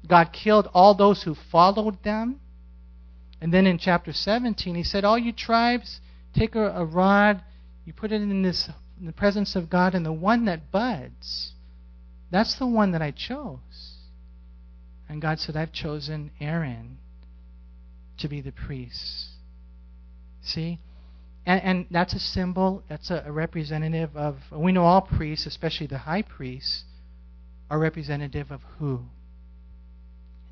[0.07, 2.41] God killed all those who followed them.
[3.41, 6.01] And then in chapter 17, He said, "All you tribes,
[6.35, 7.43] take a, a rod,
[7.85, 8.69] you put it in this
[9.01, 11.53] in the presence of God, and the one that buds,
[12.31, 13.95] that's the one that I chose."
[15.09, 16.99] And God said, I've chosen Aaron
[18.19, 19.34] to be the priest.
[20.45, 20.79] See?
[21.47, 25.87] And, and that's a symbol, that's a, a representative of, we know all priests, especially
[25.87, 26.85] the high priests,
[27.71, 29.01] are representative of who?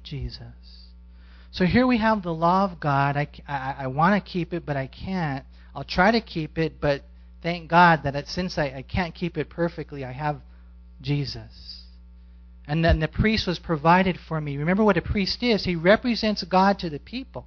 [0.03, 0.89] Jesus.
[1.51, 3.17] So here we have the law of God.
[3.17, 5.45] I, I, I want to keep it, but I can't.
[5.75, 7.03] I'll try to keep it, but
[7.43, 10.41] thank God that it, since I, I can't keep it perfectly, I have
[11.01, 11.85] Jesus.
[12.67, 14.57] And then the priest was provided for me.
[14.57, 15.65] Remember what a priest is?
[15.65, 17.47] He represents God to the people.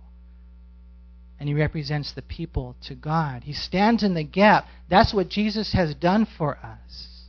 [1.39, 3.43] And he represents the people to God.
[3.43, 4.67] He stands in the gap.
[4.89, 7.27] That's what Jesus has done for us.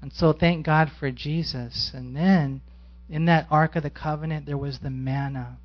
[0.00, 1.90] And so thank God for Jesus.
[1.94, 2.60] And then
[3.08, 5.58] in that Ark of the Covenant, there was the manna.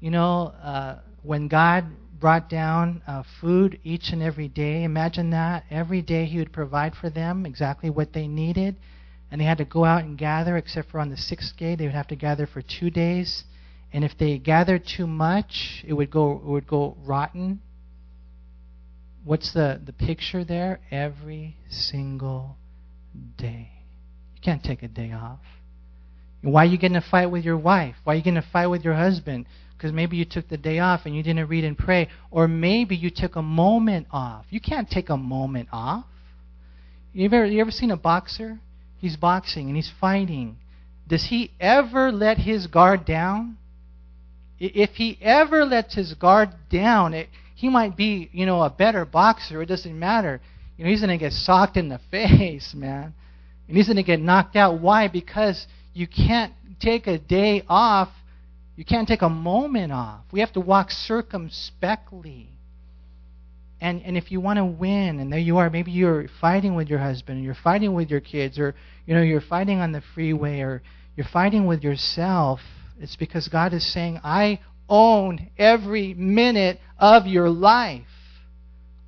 [0.00, 1.86] You know, uh, when God
[2.20, 5.64] brought down uh, food each and every day, imagine that.
[5.70, 8.76] Every day He would provide for them exactly what they needed
[9.34, 11.86] and they had to go out and gather, except for on the sixth day, they
[11.86, 13.42] would have to gather for two days.
[13.94, 17.60] And if they gathered too much, it would go it would go rotten.
[19.24, 20.80] What's the, the picture there?
[20.90, 22.56] Every single
[23.38, 23.70] day.
[24.34, 25.38] You can't take a day off.
[26.42, 27.94] Why are you getting a fight with your wife?
[28.02, 29.46] Why are you getting a fight with your husband?
[29.76, 32.08] Because maybe you took the day off and you didn't read and pray.
[32.32, 34.44] Or maybe you took a moment off.
[34.50, 36.04] You can't take a moment off.
[37.12, 38.58] You ever, you ever seen a boxer?
[38.98, 40.56] He's boxing and he's fighting.
[41.06, 43.56] Does he ever let his guard down?
[44.58, 49.04] If he ever lets his guard down, it, he might be, you know, a better
[49.04, 49.62] boxer.
[49.62, 50.40] It doesn't matter.
[50.76, 53.14] You know, he's going to get socked in the face, man.
[53.68, 54.80] And he's going to get knocked out.
[54.80, 55.08] Why?
[55.08, 58.10] Because you can't take a day off.
[58.76, 60.20] You can't take a moment off.
[60.32, 62.48] We have to walk circumspectly.
[63.80, 66.88] And, and if you want to win, and there you are, maybe you're fighting with
[66.88, 68.74] your husband, or you're fighting with your kids, or
[69.06, 70.82] you know you're fighting on the freeway, or
[71.16, 72.60] you're fighting with yourself,
[73.00, 78.06] it's because God is saying, I own every minute of your life.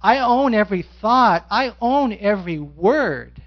[0.01, 1.47] I own every thought.
[1.51, 3.43] I own every word.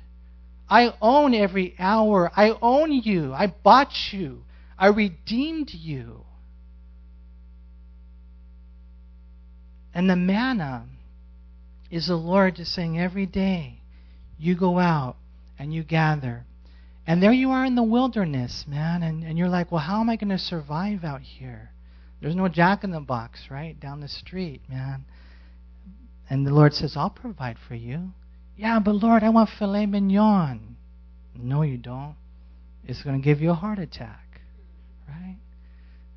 [0.69, 2.31] I own every hour.
[2.35, 3.33] I own you.
[3.33, 4.43] I bought you.
[4.77, 6.25] I redeemed you.
[9.93, 10.85] And the manna
[11.89, 13.81] is the Lord just saying every day,
[14.37, 15.17] you go out
[15.57, 16.45] and you gather.
[17.09, 20.11] And there you are in the wilderness, man, and, and you're like, well, how am
[20.11, 21.71] I going to survive out here?
[22.21, 23.79] There's no jack in the box, right?
[23.79, 25.05] Down the street, man.
[26.29, 28.11] And the Lord says, I'll provide for you.
[28.55, 30.75] Yeah, but Lord, I want filet mignon.
[31.33, 32.13] No, you don't.
[32.83, 34.41] It's going to give you a heart attack,
[35.07, 35.39] right?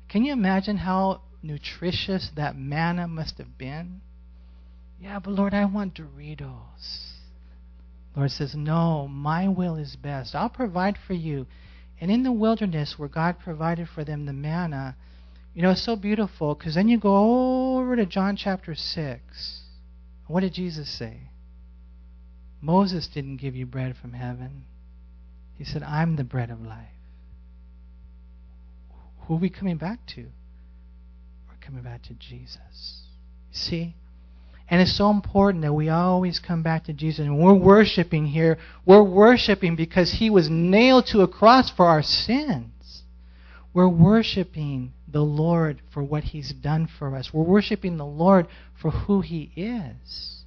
[0.09, 4.01] Can you imagine how nutritious that manna must have been?
[5.01, 7.02] Yeah, but Lord, I want Doritos.
[8.15, 10.35] Lord says, No, my will is best.
[10.35, 11.47] I'll provide for you.
[11.99, 14.95] And in the wilderness where God provided for them the manna,
[15.53, 19.61] you know, it's so beautiful because then you go over to John chapter 6.
[20.27, 21.29] What did Jesus say?
[22.61, 24.65] Moses didn't give you bread from heaven.
[25.57, 26.87] He said, I'm the bread of life.
[29.21, 30.21] Who are we coming back to?
[30.21, 33.03] We're coming back to Jesus.
[33.51, 33.95] See?
[34.69, 37.25] And it's so important that we always come back to Jesus.
[37.25, 42.01] And we're worshiping here, we're worshiping because he was nailed to a cross for our
[42.01, 43.03] sins.
[43.73, 47.33] We're worshiping the Lord for what he's done for us.
[47.33, 48.47] We're worshiping the Lord
[48.81, 50.43] for who he is.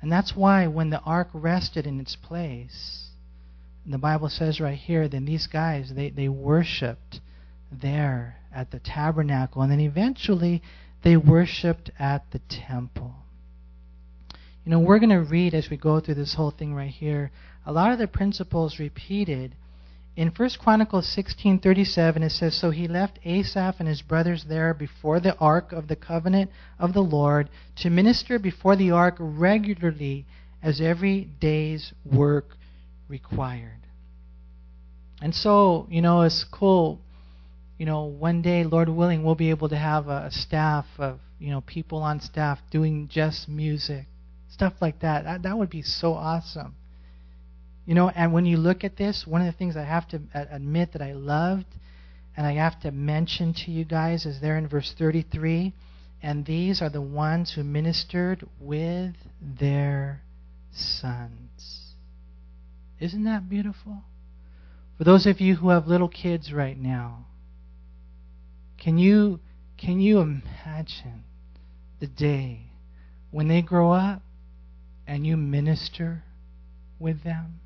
[0.00, 3.10] And that's why when the ark rested in its place,
[3.84, 7.20] the Bible says right here, then these guys, they, they worshiped
[7.72, 9.62] there at the tabernacle.
[9.62, 10.62] And then eventually
[11.08, 13.14] they worshiped at the temple.
[14.62, 17.30] You know, we're going to read as we go through this whole thing right here.
[17.64, 19.54] A lot of the principles repeated.
[20.16, 25.18] In 1 Chronicles 16:37 it says so he left Asaph and his brothers there before
[25.18, 30.26] the ark of the covenant of the Lord to minister before the ark regularly
[30.62, 32.58] as every day's work
[33.08, 33.80] required.
[35.22, 37.00] And so, you know, it's cool.
[37.78, 41.50] You know, one day, Lord willing, we'll be able to have a, staff of, you
[41.50, 44.06] know, people on staff doing just music,
[44.48, 45.24] stuff like that.
[45.24, 46.74] That, that would be so awesome.
[47.86, 50.20] You know, and when you look at this, one of the things I have to
[50.34, 51.66] uh, admit that I loved
[52.36, 55.72] and I have to mention to you guys is there in verse 33
[56.22, 60.22] and these are the ones who ministered with their
[60.72, 61.94] sons.
[63.00, 64.02] Isn't that beautiful?
[64.96, 67.26] For those of you who have little kids right now,
[68.78, 69.40] can you
[69.76, 71.24] can you imagine
[72.00, 72.62] the day
[73.30, 74.22] when they grow up
[75.06, 76.24] and you minister
[76.98, 77.60] with them?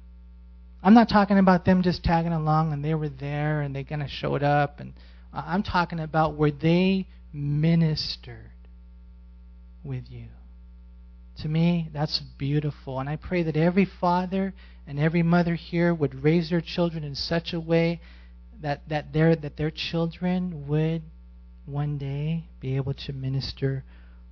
[0.83, 4.03] I'm not talking about them just tagging along and they were there and they kind
[4.03, 4.93] of showed up and
[5.33, 8.51] I'm talking about where they ministered
[9.85, 10.27] with you.
[11.39, 13.01] To me, that's beautiful.
[13.01, 14.53] And I pray that every father
[14.87, 18.01] and every mother here would raise their children in such a way
[18.63, 21.03] that, that, their, that their children would
[21.67, 23.85] one day be able to minister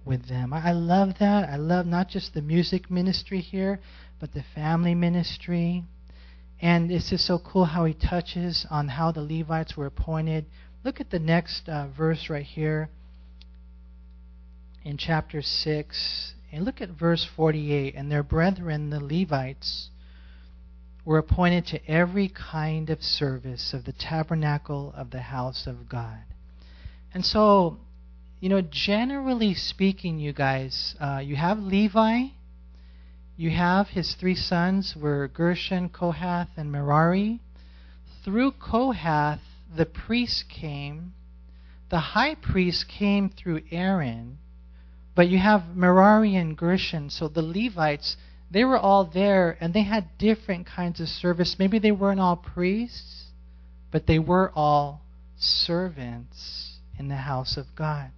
[0.05, 0.53] with them.
[0.53, 1.49] I, I love that.
[1.49, 3.81] I love not just the music ministry here,
[4.19, 5.85] but the family ministry.
[6.61, 10.47] And it's just so cool how he touches on how the Levites were appointed.
[10.85, 12.91] Look at the next uh, verse right here
[14.85, 16.35] in chapter 6.
[16.53, 17.95] And look at verse 48.
[17.95, 19.91] And their brethren, the Levites,
[21.11, 26.23] were appointed to every kind of service of the tabernacle of the house of God.
[27.13, 27.79] And so,
[28.39, 32.27] you know, generally speaking, you guys, uh, you have Levi,
[33.37, 37.41] you have his three sons were Gershon, Kohath, and Merari.
[38.25, 39.41] Through Kohath,
[39.77, 41.13] the priest came.
[41.89, 44.39] The high priest came through Aaron.
[45.17, 48.17] But you have Merari and Gershon, so the Levites,
[48.51, 51.57] they were all there and they had different kinds of service.
[51.59, 53.27] Maybe they weren't all priests,
[53.93, 55.03] but they were all
[55.39, 58.11] servants in the house of God.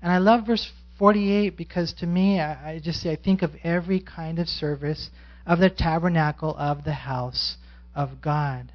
[0.00, 4.00] And I love verse 48 because to me, I, I just I think of every
[4.00, 5.10] kind of service
[5.46, 7.56] of the tabernacle of the house
[7.94, 8.72] of God.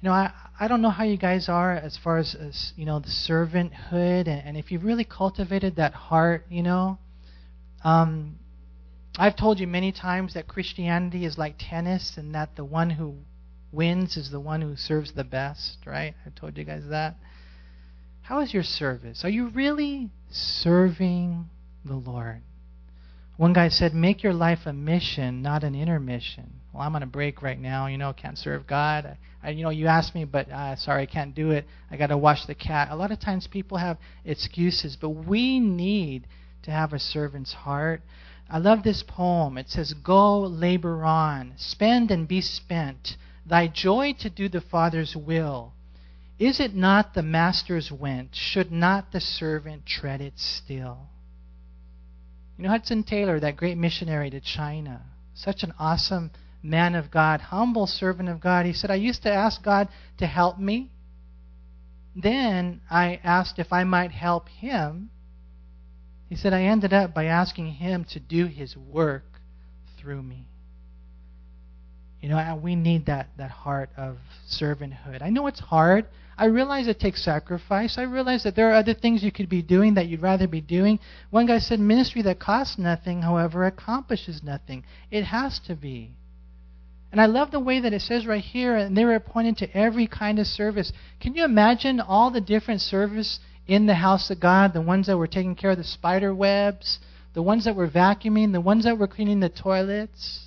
[0.00, 2.86] You know, I, I don't know how you guys are as far as, as you
[2.86, 6.98] know the servanthood, and, and if you've really cultivated that heart, you know.
[7.84, 8.38] Um,
[9.18, 13.16] I've told you many times that Christianity is like tennis, and that the one who
[13.70, 16.14] wins is the one who serves the best, right?
[16.24, 17.16] I've told you guys that.
[18.22, 19.24] How is your service?
[19.24, 21.50] Are you really serving
[21.84, 22.42] the Lord?
[23.36, 26.60] One guy said, Make your life a mission, not an intermission.
[26.72, 29.16] Well, I'm on a break right now, you know, can't serve God.
[29.42, 31.66] I, you know, you asked me, but uh, sorry, I can't do it.
[31.90, 32.88] I got to wash the cat.
[32.90, 36.26] A lot of times people have excuses, but we need
[36.62, 38.02] to have a servant's heart.
[38.52, 39.56] I love this poem.
[39.56, 45.16] It says, Go labor on, spend and be spent, thy joy to do the Father's
[45.16, 45.72] will.
[46.38, 48.34] Is it not the master's went?
[48.34, 51.08] Should not the servant tread it still?
[52.58, 55.00] You know, Hudson Taylor, that great missionary to China,
[55.32, 56.30] such an awesome
[56.62, 58.66] man of God, humble servant of God.
[58.66, 59.88] He said, I used to ask God
[60.18, 60.90] to help me.
[62.14, 65.08] Then I asked if I might help him.
[66.32, 69.26] He said, I ended up by asking him to do his work
[70.00, 70.48] through me.
[72.22, 74.16] You know, we need that, that heart of
[74.48, 75.20] servanthood.
[75.20, 76.06] I know it's hard.
[76.38, 77.98] I realize it takes sacrifice.
[77.98, 80.62] I realize that there are other things you could be doing that you'd rather be
[80.62, 81.00] doing.
[81.28, 84.84] One guy said, Ministry that costs nothing, however, accomplishes nothing.
[85.10, 86.12] It has to be.
[87.10, 89.76] And I love the way that it says right here, and they were appointed to
[89.76, 90.94] every kind of service.
[91.20, 94.72] Can you imagine all the different service in the house of God?
[94.72, 96.98] The ones that were taking care of the spider webs,
[97.34, 100.46] the ones that were vacuuming, the ones that were cleaning the toilets,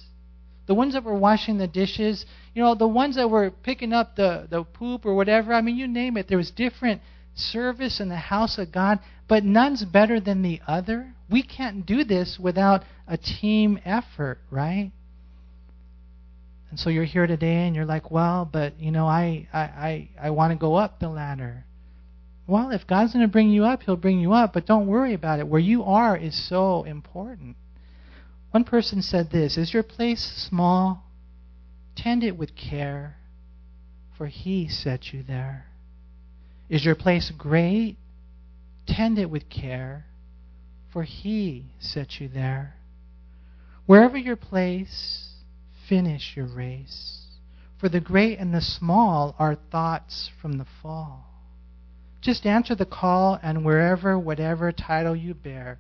[0.67, 4.15] the ones that were washing the dishes, you know, the ones that were picking up
[4.15, 5.53] the, the poop or whatever.
[5.53, 6.27] I mean, you name it.
[6.27, 7.01] There was different
[7.35, 11.13] service in the house of God, but none's better than the other.
[11.29, 14.91] We can't do this without a team effort, right?
[16.69, 20.09] And so you're here today and you're like, well, but you know, I I I,
[20.23, 21.65] I want to go up the ladder.
[22.47, 25.13] Well, if God's going to bring you up, He'll bring you up, but don't worry
[25.13, 25.47] about it.
[25.47, 27.55] Where you are is so important.
[28.51, 31.03] One person said this Is your place small?
[31.95, 33.17] Tend it with care,
[34.17, 35.65] for He set you there.
[36.69, 37.97] Is your place great?
[38.85, 40.05] Tend it with care,
[40.91, 42.75] for He set you there.
[43.85, 45.29] Wherever your place,
[45.87, 47.23] finish your race.
[47.77, 51.34] For the great and the small are thoughts from the fall.
[52.25, 55.77] Just answer the call, and wherever, whatever title you bear,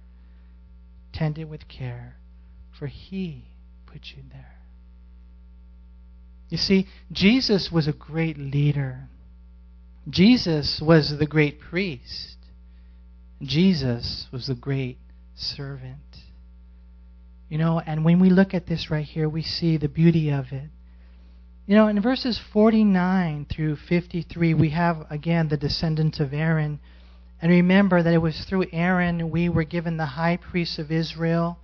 [1.11, 2.17] tend it with care,
[2.77, 3.45] for He
[3.87, 4.59] put you there.
[6.49, 9.09] You see, Jesus was a great leader.
[10.07, 12.37] Jesus was the great priest.
[13.41, 14.99] Jesus was the great
[15.33, 15.97] servant.
[17.49, 20.51] You know, and when we look at this right here, we see the beauty of
[20.51, 20.69] it.
[21.67, 26.79] You know, in verses 49 through 53, we have again the descendants of Aaron.
[27.41, 31.57] And remember that it was through Aaron we were given the high priests of Israel,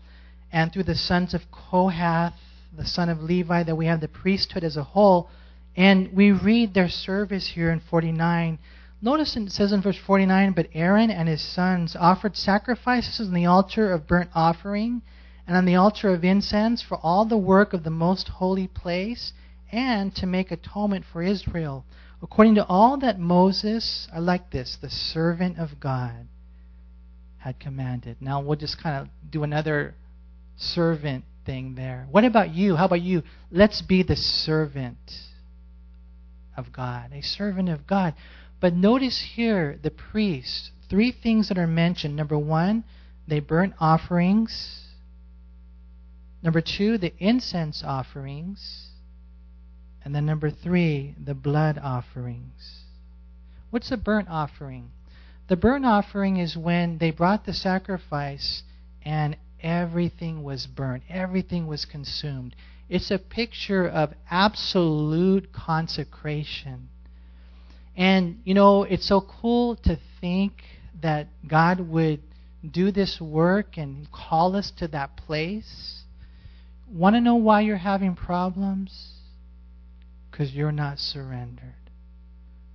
[0.52, 2.34] and through the sons of Kohath,
[2.76, 5.30] the son of Levi, that we have the priesthood as a whole.
[5.78, 8.58] And we read their service here in 49.
[9.04, 13.46] Notice it says in verse 49 But Aaron and his sons offered sacrifices on the
[13.46, 15.04] altar of burnt offering
[15.46, 19.34] and on the altar of incense for all the work of the most holy place
[19.72, 21.86] and to make atonement for Israel,
[22.22, 26.28] according to all that Moses, I like this, the servant of God,
[27.38, 28.18] had commanded.
[28.20, 29.96] Now we'll just kind of do another
[30.58, 32.08] servant thing there.
[32.12, 32.76] What about you?
[32.76, 33.24] How about you?
[33.50, 34.98] Let's be the servant
[36.56, 38.14] of God, a servant of God.
[38.60, 42.16] But notice here the priest, three things that are mentioned.
[42.16, 42.84] Number one,
[43.28, 44.86] they burnt offerings.
[46.44, 48.91] Number two, the incense offerings.
[50.04, 52.84] And then number three, the blood offerings.
[53.70, 54.92] What's a burnt offering?
[55.48, 58.64] The burnt offering is when they brought the sacrifice
[59.04, 62.56] and everything was burnt, everything was consumed.
[62.90, 66.90] It's a picture of absolute consecration.
[67.96, 70.64] And, you know, it's so cool to think
[71.02, 72.22] that God would
[72.70, 76.04] do this work and call us to that place.
[76.92, 79.11] Want to know why you're having problems?
[80.32, 81.76] Because you're not surrendered.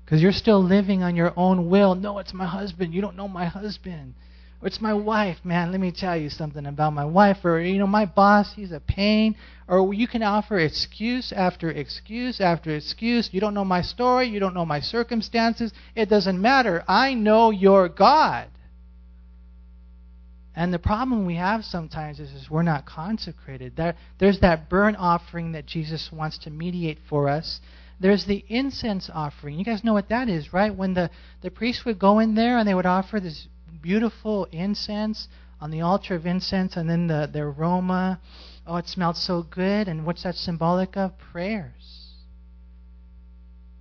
[0.05, 1.95] Because you're still living on your own will.
[1.95, 2.95] No, it's my husband.
[2.95, 4.15] You don't know my husband.
[4.63, 5.39] Or it's my wife.
[5.43, 7.45] Man, let me tell you something about my wife.
[7.45, 9.35] Or, you know, my boss, he's a pain.
[9.67, 13.31] Or you can offer excuse after excuse after excuse.
[13.33, 14.29] You don't know my story.
[14.29, 15.73] You don't know my circumstances.
[15.95, 16.85] It doesn't matter.
[16.87, 18.49] I know your God.
[20.57, 23.77] And the problem we have sometimes is, is we're not consecrated.
[23.77, 27.61] There, there's that burnt offering that Jesus wants to mediate for us.
[28.01, 29.59] There's the incense offering.
[29.59, 30.75] You guys know what that is, right?
[30.75, 31.11] When the,
[31.43, 33.49] the priest would go in there and they would offer this
[33.83, 35.29] beautiful incense
[35.61, 38.19] on the altar of incense and then the, the aroma.
[38.67, 39.89] Oh, it smelled so good.
[39.89, 41.13] And what's that symbolic of?
[41.19, 42.15] Prayers.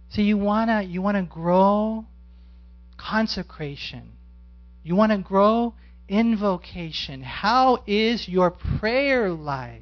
[0.10, 2.06] So you wanna you wanna grow
[2.98, 4.12] consecration.
[4.84, 5.74] You wanna grow
[6.08, 7.22] invocation.
[7.22, 9.82] How is your prayer life?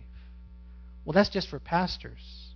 [1.05, 2.53] Well, that's just for pastors.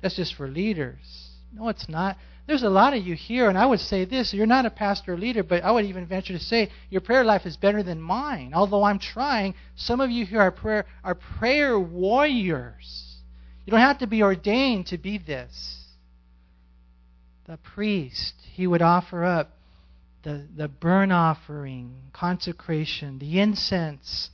[0.00, 1.30] That's just for leaders.
[1.52, 2.16] No, it's not.
[2.46, 5.14] There's a lot of you here, and I would say this you're not a pastor
[5.14, 8.00] or leader, but I would even venture to say your prayer life is better than
[8.00, 8.52] mine.
[8.54, 13.18] Although I'm trying, some of you here are prayer, are prayer warriors.
[13.64, 15.84] You don't have to be ordained to be this.
[17.46, 19.56] The priest, he would offer up
[20.22, 24.30] the, the burnt offering, consecration, the incense,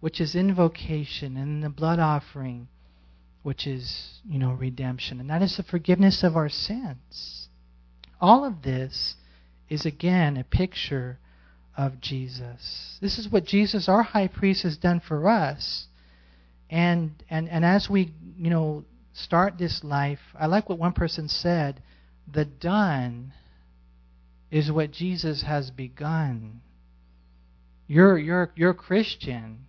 [0.00, 2.68] which is invocation, and the blood offering,
[3.42, 5.20] which is, you know, redemption.
[5.20, 7.48] And that is the forgiveness of our sins.
[8.20, 9.14] All of this
[9.68, 11.18] is, again, a picture
[11.76, 12.98] of Jesus.
[13.00, 15.86] This is what Jesus, our high priest, has done for us.
[16.68, 21.28] And, and, and as we, you know, start this life, I like what one person
[21.28, 21.82] said
[22.30, 23.32] the done
[24.50, 26.60] is what Jesus has begun.
[27.86, 29.66] You're, you're, you're Christian.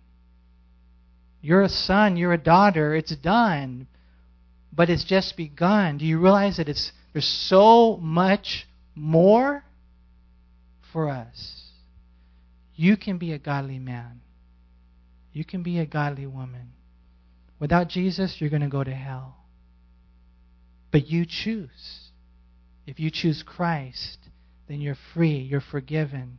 [1.42, 2.94] You're a son, you're a daughter.
[2.94, 3.86] It's done.
[4.72, 5.98] But it's just begun.
[5.98, 9.64] Do you realize that it's, there's so much more
[10.92, 11.62] for us?
[12.74, 14.20] You can be a godly man.
[15.32, 16.72] You can be a godly woman.
[17.58, 19.36] Without Jesus, you're going to go to hell.
[20.90, 22.10] But you choose.
[22.86, 24.18] If you choose Christ,
[24.70, 26.38] then you're free, you're forgiven.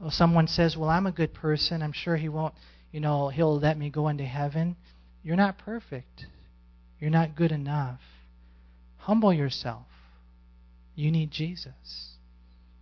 [0.00, 1.82] Well, someone says, Well, I'm a good person.
[1.82, 2.54] I'm sure he won't,
[2.90, 4.74] you know, he'll let me go into heaven.
[5.22, 6.24] You're not perfect.
[6.98, 8.00] You're not good enough.
[8.96, 9.84] Humble yourself.
[10.94, 12.14] You need Jesus.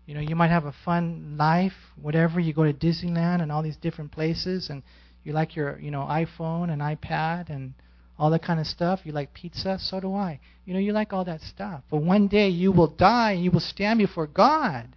[0.07, 2.39] You know, you might have a fun life, whatever.
[2.39, 4.85] You go to Disneyland and all these different places, and
[5.25, 7.75] you like your, you know, iPhone and iPad and
[8.21, 9.01] all that kind of stuff.
[9.05, 9.79] You like pizza?
[9.81, 10.41] So do I.
[10.67, 11.83] You know, you like all that stuff.
[11.91, 14.95] But one day you will die and you will stand before God.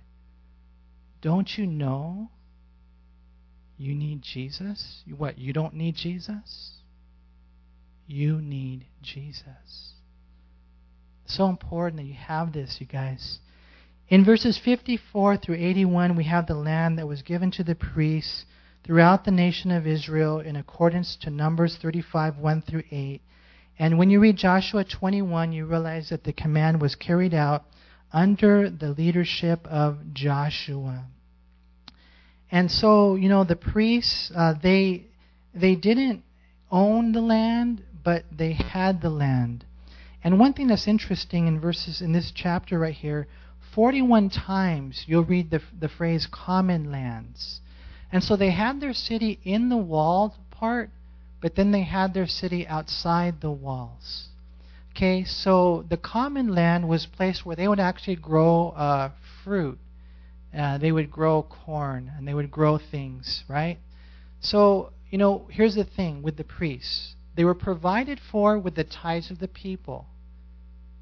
[1.22, 2.30] Don't you know
[3.78, 5.04] you need Jesus?
[5.18, 6.72] What, you don't need Jesus?
[8.08, 9.94] You need Jesus.
[11.26, 13.40] So important that you have this, you guys.
[14.10, 18.44] In verses 54 through 81, we have the land that was given to the priests
[18.84, 23.22] throughout the nation of Israel in accordance to Numbers 35 1 through 8.
[23.80, 27.66] And when you read Joshua 21, you realize that the command was carried out
[28.12, 31.06] under the leadership of Joshua.
[32.52, 35.06] And so, you know, the priests, uh, they,
[35.56, 36.24] they didn't
[36.72, 39.66] own the land, but they had the land.
[40.24, 43.28] And one thing that's interesting in verses in this chapter right here,
[43.74, 47.60] 41 times you'll read the, the phrase common lands.
[48.14, 50.92] And so they had their city in the walled part,
[51.42, 54.28] but then they had their city outside the walls.
[54.92, 59.10] Okay, so the common land was a place where they would actually grow uh,
[59.44, 59.80] fruit.
[60.56, 63.80] Uh, they would grow corn and they would grow things, right?
[64.40, 68.84] So, you know, here's the thing with the priests they were provided for with the
[68.84, 70.06] tithes of the people.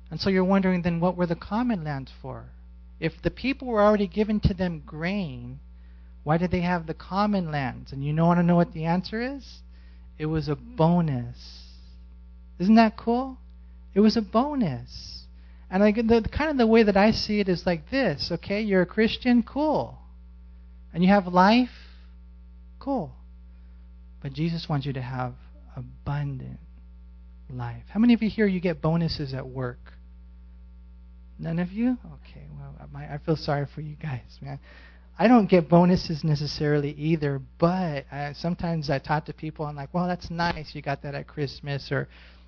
[0.10, 2.46] And so you're wondering then what were the common lands for?
[3.02, 5.60] If the people were already given to them grain,
[6.24, 7.92] why did they have the common lands?
[7.92, 9.62] And you don't want to know what the answer is?
[10.18, 11.64] It was a bonus.
[12.60, 13.38] Isn't that cool?
[13.94, 15.26] It was a bonus.
[15.70, 18.62] And like the kind of the way that I see it is like this, okay?
[18.62, 19.98] You're a Christian, cool.
[20.94, 21.72] And you have life,
[22.80, 23.14] cool.
[24.22, 25.34] But Jesus wants you to have
[25.76, 26.60] abundant
[27.50, 27.84] life.
[27.90, 29.80] How many of you here you get bonuses at work?
[31.40, 31.98] None of you?
[32.06, 34.60] Okay, well, I feel sorry for you guys, man.
[35.22, 39.68] I don't get bonuses necessarily either, but I, sometimes I talk to people.
[39.68, 40.74] And I'm like, well, that's nice.
[40.74, 42.08] You got that at Christmas or,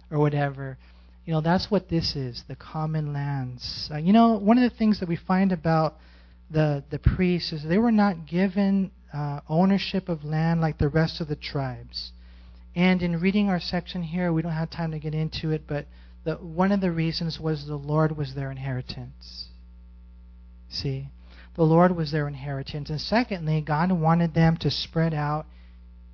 [0.10, 0.80] or whatever.
[1.24, 3.92] You know, that's what this is, the common lands.
[3.94, 6.00] Uh, you know, one of the things that we find about
[6.50, 11.22] the the priests is they were not given uh, ownership of land like the rest
[11.22, 12.12] of the tribes.
[12.76, 15.86] And in reading our section here, we don't have time to get into it, but
[16.24, 19.50] the, one of the reasons was the Lord was their inheritance.
[20.70, 21.10] See,
[21.56, 22.90] the Lord was their inheritance.
[22.90, 25.46] And secondly, God wanted them to spread out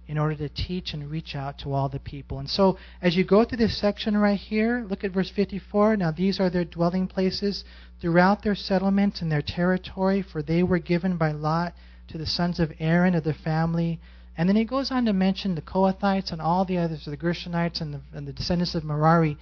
[0.07, 2.39] in order to teach and reach out to all the people.
[2.39, 5.97] And so, as you go through this section right here, look at verse 54.
[5.97, 7.63] Now, these are their dwelling places
[8.01, 11.75] throughout their settlements and their territory, for they were given by lot
[12.07, 13.99] to the sons of Aaron of the family.
[14.35, 17.79] And then he goes on to mention the Kohathites and all the others, the Gershonites
[17.79, 19.37] and the, and the descendants of Merari.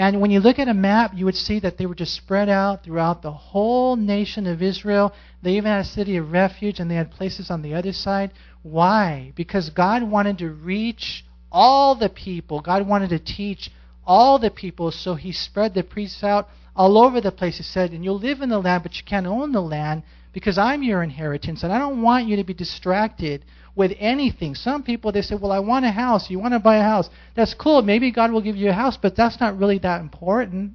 [0.00, 2.48] And when you look at a map, you would see that they were just spread
[2.48, 5.12] out throughout the whole nation of Israel.
[5.42, 8.30] They even had a city of refuge, and they had places on the other side.
[8.62, 9.34] Why?
[9.36, 12.62] Because God wanted to reach all the people.
[12.62, 13.70] God wanted to teach
[14.06, 17.58] all the people, so He spread the priests out all over the place.
[17.58, 20.56] He said, And you'll live in the land, but you can't own the land because
[20.56, 23.44] I'm your inheritance, and I don't want you to be distracted
[23.74, 24.54] with anything.
[24.54, 26.30] Some people they say, "Well, I want a house.
[26.30, 27.08] You want to buy a house?
[27.34, 27.82] That's cool.
[27.82, 30.74] Maybe God will give you a house, but that's not really that important."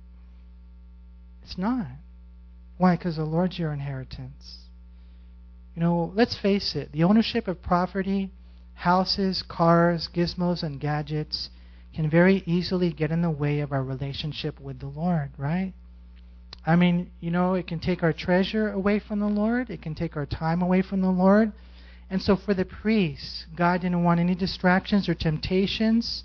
[1.44, 1.88] It's not.
[2.78, 2.96] Why?
[2.96, 4.58] Because the Lord's your inheritance.
[5.76, 6.92] You know, let's face it.
[6.92, 8.32] The ownership of property,
[8.74, 11.50] houses, cars, gizmos, and gadgets
[11.94, 15.74] can very easily get in the way of our relationship with the Lord, right?
[16.66, 19.96] I mean, you know, it can take our treasure away from the Lord, it can
[19.96, 21.52] take our time away from the Lord.
[22.10, 26.24] And so for the priests, God didn't want any distractions or temptations.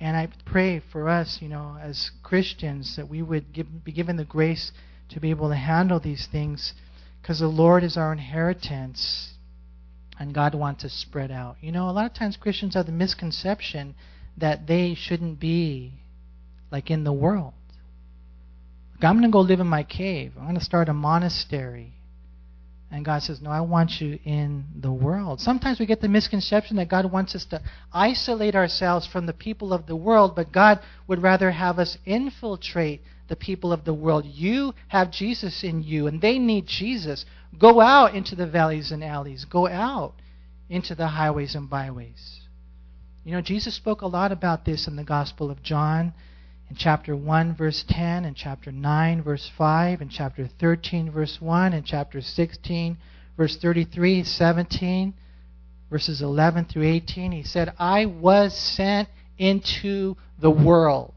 [0.00, 4.16] And I pray for us, you know, as Christians, that we would give, be given
[4.16, 4.72] the grace
[5.10, 6.74] to be able to handle these things
[7.22, 9.34] because the Lord is our inheritance
[10.18, 11.56] and God wants to spread out.
[11.60, 13.94] You know, a lot of times Christians have the misconception
[14.36, 15.94] that they shouldn't be
[16.70, 17.54] like in the world.
[18.94, 20.32] Like, I'm going to go live in my cave.
[20.36, 21.93] I'm going to start a monastery.
[22.90, 25.40] And God says, No, I want you in the world.
[25.40, 27.60] Sometimes we get the misconception that God wants us to
[27.92, 33.02] isolate ourselves from the people of the world, but God would rather have us infiltrate
[33.28, 34.24] the people of the world.
[34.26, 37.24] You have Jesus in you, and they need Jesus.
[37.58, 40.14] Go out into the valleys and alleys, go out
[40.68, 42.42] into the highways and byways.
[43.24, 46.12] You know, Jesus spoke a lot about this in the Gospel of John
[46.74, 51.72] in chapter 1, verse 10, in chapter 9, verse 5, in chapter 13, verse 1,
[51.72, 52.96] in chapter 16,
[53.36, 55.14] verse 33, 17,
[55.88, 57.30] verses 11 through 18.
[57.30, 59.08] He said, I was sent
[59.38, 61.14] into the world.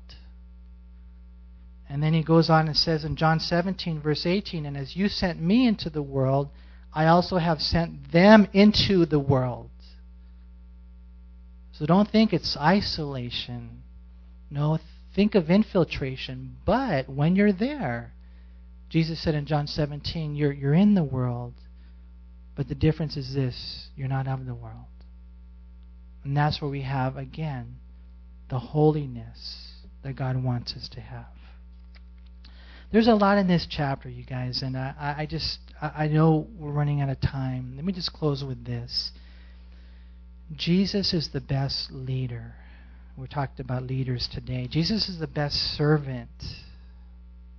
[1.89, 5.09] And then he goes on and says in John 17, verse 18, And as you
[5.09, 6.49] sent me into the world,
[6.93, 9.71] I also have sent them into the world.
[11.71, 13.81] So don't think it's isolation.
[14.51, 14.77] No,
[15.17, 16.57] Think of infiltration.
[16.63, 18.13] But when you're there,
[18.87, 21.55] Jesus said in John 17, you're, you're in the world,
[22.55, 24.85] but the difference is this you're not of the world.
[26.23, 27.77] And that's where we have, again,
[28.51, 29.71] the holiness
[30.03, 31.25] that God wants us to have.
[32.91, 36.71] There's a lot in this chapter, you guys, and I, I just I know we're
[36.71, 37.73] running out of time.
[37.75, 39.11] Let me just close with this.
[40.55, 42.53] Jesus is the best leader.
[43.17, 44.67] We talked about leaders today.
[44.67, 46.29] Jesus is the best servant.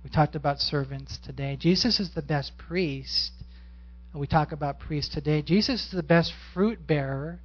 [0.05, 1.57] We talked about servants today.
[1.57, 3.33] Jesus is the best priest.
[4.13, 5.41] We talk about priests today.
[5.41, 7.39] Jesus is the best fruit bearer.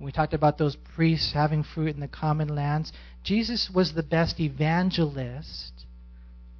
[0.00, 2.92] We talked about those priests having fruit in the common lands.
[3.22, 5.72] Jesus was the best evangelist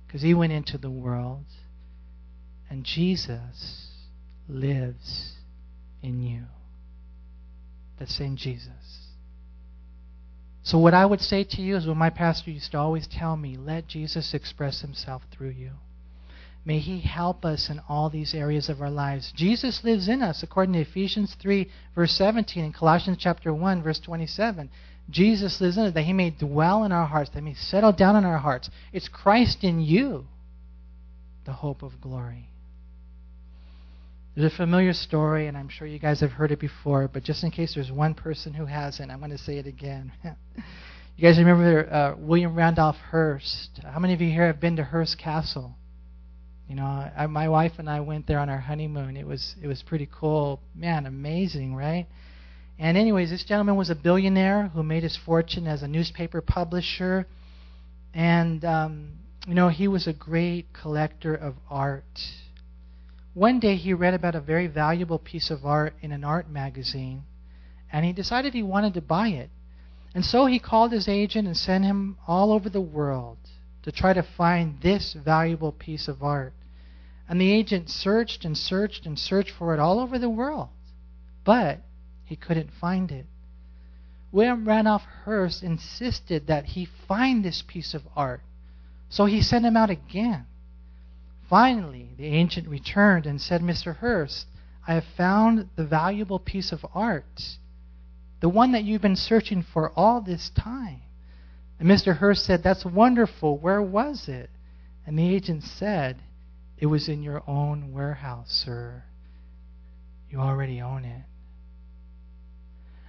[0.07, 1.45] because he went into the world.
[2.70, 3.88] And Jesus
[4.49, 5.32] lives
[6.03, 6.45] in you.
[7.99, 9.03] The same Jesus.
[10.64, 13.36] So, what I would say to you is what my pastor used to always tell
[13.36, 15.72] me let Jesus express himself through you.
[16.64, 19.30] May He help us in all these areas of our lives.
[19.32, 23.98] Jesus lives in us, according to Ephesians 3, verse 17, and Colossians chapter 1, verse
[23.98, 24.70] 27.
[25.10, 27.92] Jesus lives in us, that He may dwell in our hearts, that He may settle
[27.92, 28.70] down in our hearts.
[28.90, 30.26] It's Christ in you,
[31.44, 32.48] the hope of glory.
[34.35, 37.45] There's a familiar story, and I'm sure you guys have heard it before, but just
[37.45, 40.11] in case there's one person who hasn't, I'm going to say it again.
[40.24, 43.78] you guys remember uh, William Randolph Hearst?
[43.85, 45.76] How many of you here have been to Hearst Castle?
[46.68, 49.16] You know, I, my wife and I went there on our honeymoon.
[49.16, 50.61] It was it was pretty cool.
[50.74, 52.09] Man, amazing, right?
[52.76, 57.28] And anyways, this gentleman was a billionaire who made his fortune as a newspaper publisher,
[58.12, 59.12] and um,
[59.47, 62.18] you know he was a great collector of art.
[63.35, 67.24] One day he read about a very valuable piece of art in an art magazine,
[67.93, 69.51] and he decided he wanted to buy it.
[70.14, 73.39] And so he called his agent and sent him all over the world
[73.82, 76.53] to try to find this valuable piece of art.
[77.28, 80.68] And the agent searched and searched and searched for it all over the world,
[81.43, 81.80] but
[82.24, 83.26] he couldn't find it.
[84.30, 88.43] William Randolph Hearst insisted that he find this piece of art,
[89.09, 90.47] so he sent him out again.
[91.49, 93.97] Finally, the agent returned and said, Mr.
[93.97, 94.47] Hearst,
[94.86, 97.59] I have found the valuable piece of art,
[98.40, 101.03] the one that you've been searching for all this time.
[101.78, 102.16] And Mr.
[102.16, 103.59] Hearst said, That's wonderful.
[103.59, 104.51] Where was it?
[105.07, 106.22] And the agent said,
[106.78, 109.05] It was in your own warehouse, sir.
[110.30, 111.22] You already own it.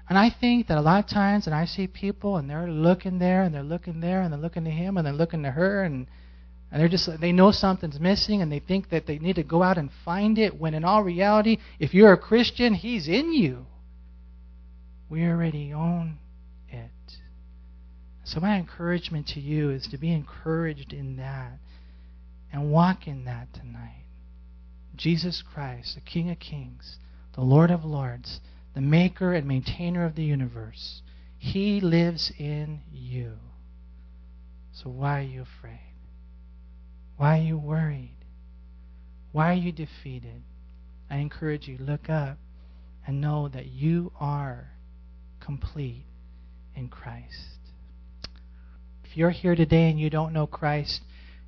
[0.07, 3.17] And I think that a lot of times, and I see people, and they're looking
[3.17, 5.83] there, and they're looking there, and they're looking to him, and they're looking to her,
[5.83, 6.07] and
[6.76, 9.63] and they're just they know something's missing, and they think that they need to go
[9.63, 10.59] out and find it.
[10.59, 13.65] When in all reality, if you're a Christian, He's in you.
[15.09, 16.17] We already own
[16.67, 16.91] it.
[18.26, 21.59] so, my encouragement to you is to be encouraged in that
[22.51, 24.03] and walk in that tonight.
[24.97, 26.97] Jesus Christ, the King of Kings,
[27.36, 28.41] the Lord of Lords,
[28.73, 31.03] the Maker and Maintainer of the universe,
[31.38, 33.38] He lives in you.
[34.73, 35.84] So, why are you afraid?
[37.18, 38.18] Why are you worried?
[39.32, 40.43] Why are you defeated?
[41.09, 42.38] I encourage you, look up
[43.05, 44.72] and know that you are
[45.39, 46.05] complete
[46.76, 47.59] in Christ
[49.03, 51.01] If you're here today and you don't know Christ,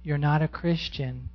[0.03, 1.29] you're not a Christian.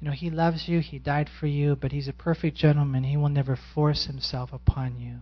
[0.00, 3.04] You know, He loves you, He died for you, but He's a perfect gentleman.
[3.04, 5.18] He will never force Himself upon you.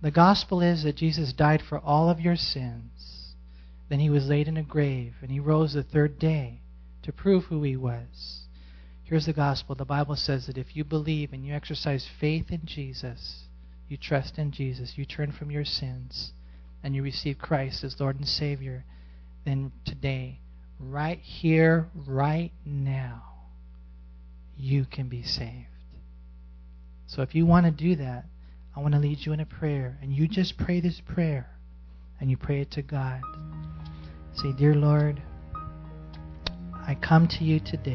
[0.00, 3.34] The gospel is that Jesus died for all of your sins.
[3.88, 6.60] Then He was laid in a grave, and He rose the third day
[7.02, 8.40] to prove who He was.
[9.04, 9.74] Here's the gospel.
[9.74, 13.44] The Bible says that if you believe and you exercise faith in Jesus,
[13.88, 16.32] you trust in Jesus, you turn from your sins,
[16.82, 18.84] and you receive Christ as Lord and Savior,
[19.44, 20.40] then today,
[20.78, 23.22] right here, right now,
[24.58, 25.66] you can be saved.
[27.06, 28.26] So if you want to do that,
[28.76, 29.98] I want to lead you in a prayer.
[30.02, 31.48] And you just pray this prayer.
[32.20, 33.22] And you pray it to God.
[34.34, 35.22] Say, Dear Lord,
[36.88, 37.92] I come to you today.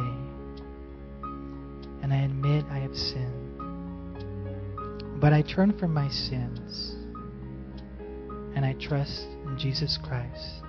[2.04, 3.50] And I admit I have sinned.
[5.20, 6.96] But I turn from my sins.
[8.56, 10.62] And I trust in Jesus Christ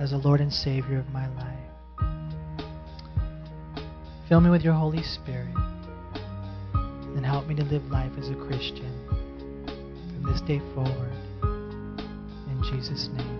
[0.00, 1.58] as the Lord and Savior of my life.
[4.26, 5.54] Fill me with your Holy Spirit
[6.72, 8.90] and help me to live life as a Christian
[10.14, 11.12] from this day forward.
[11.42, 13.39] In Jesus' name.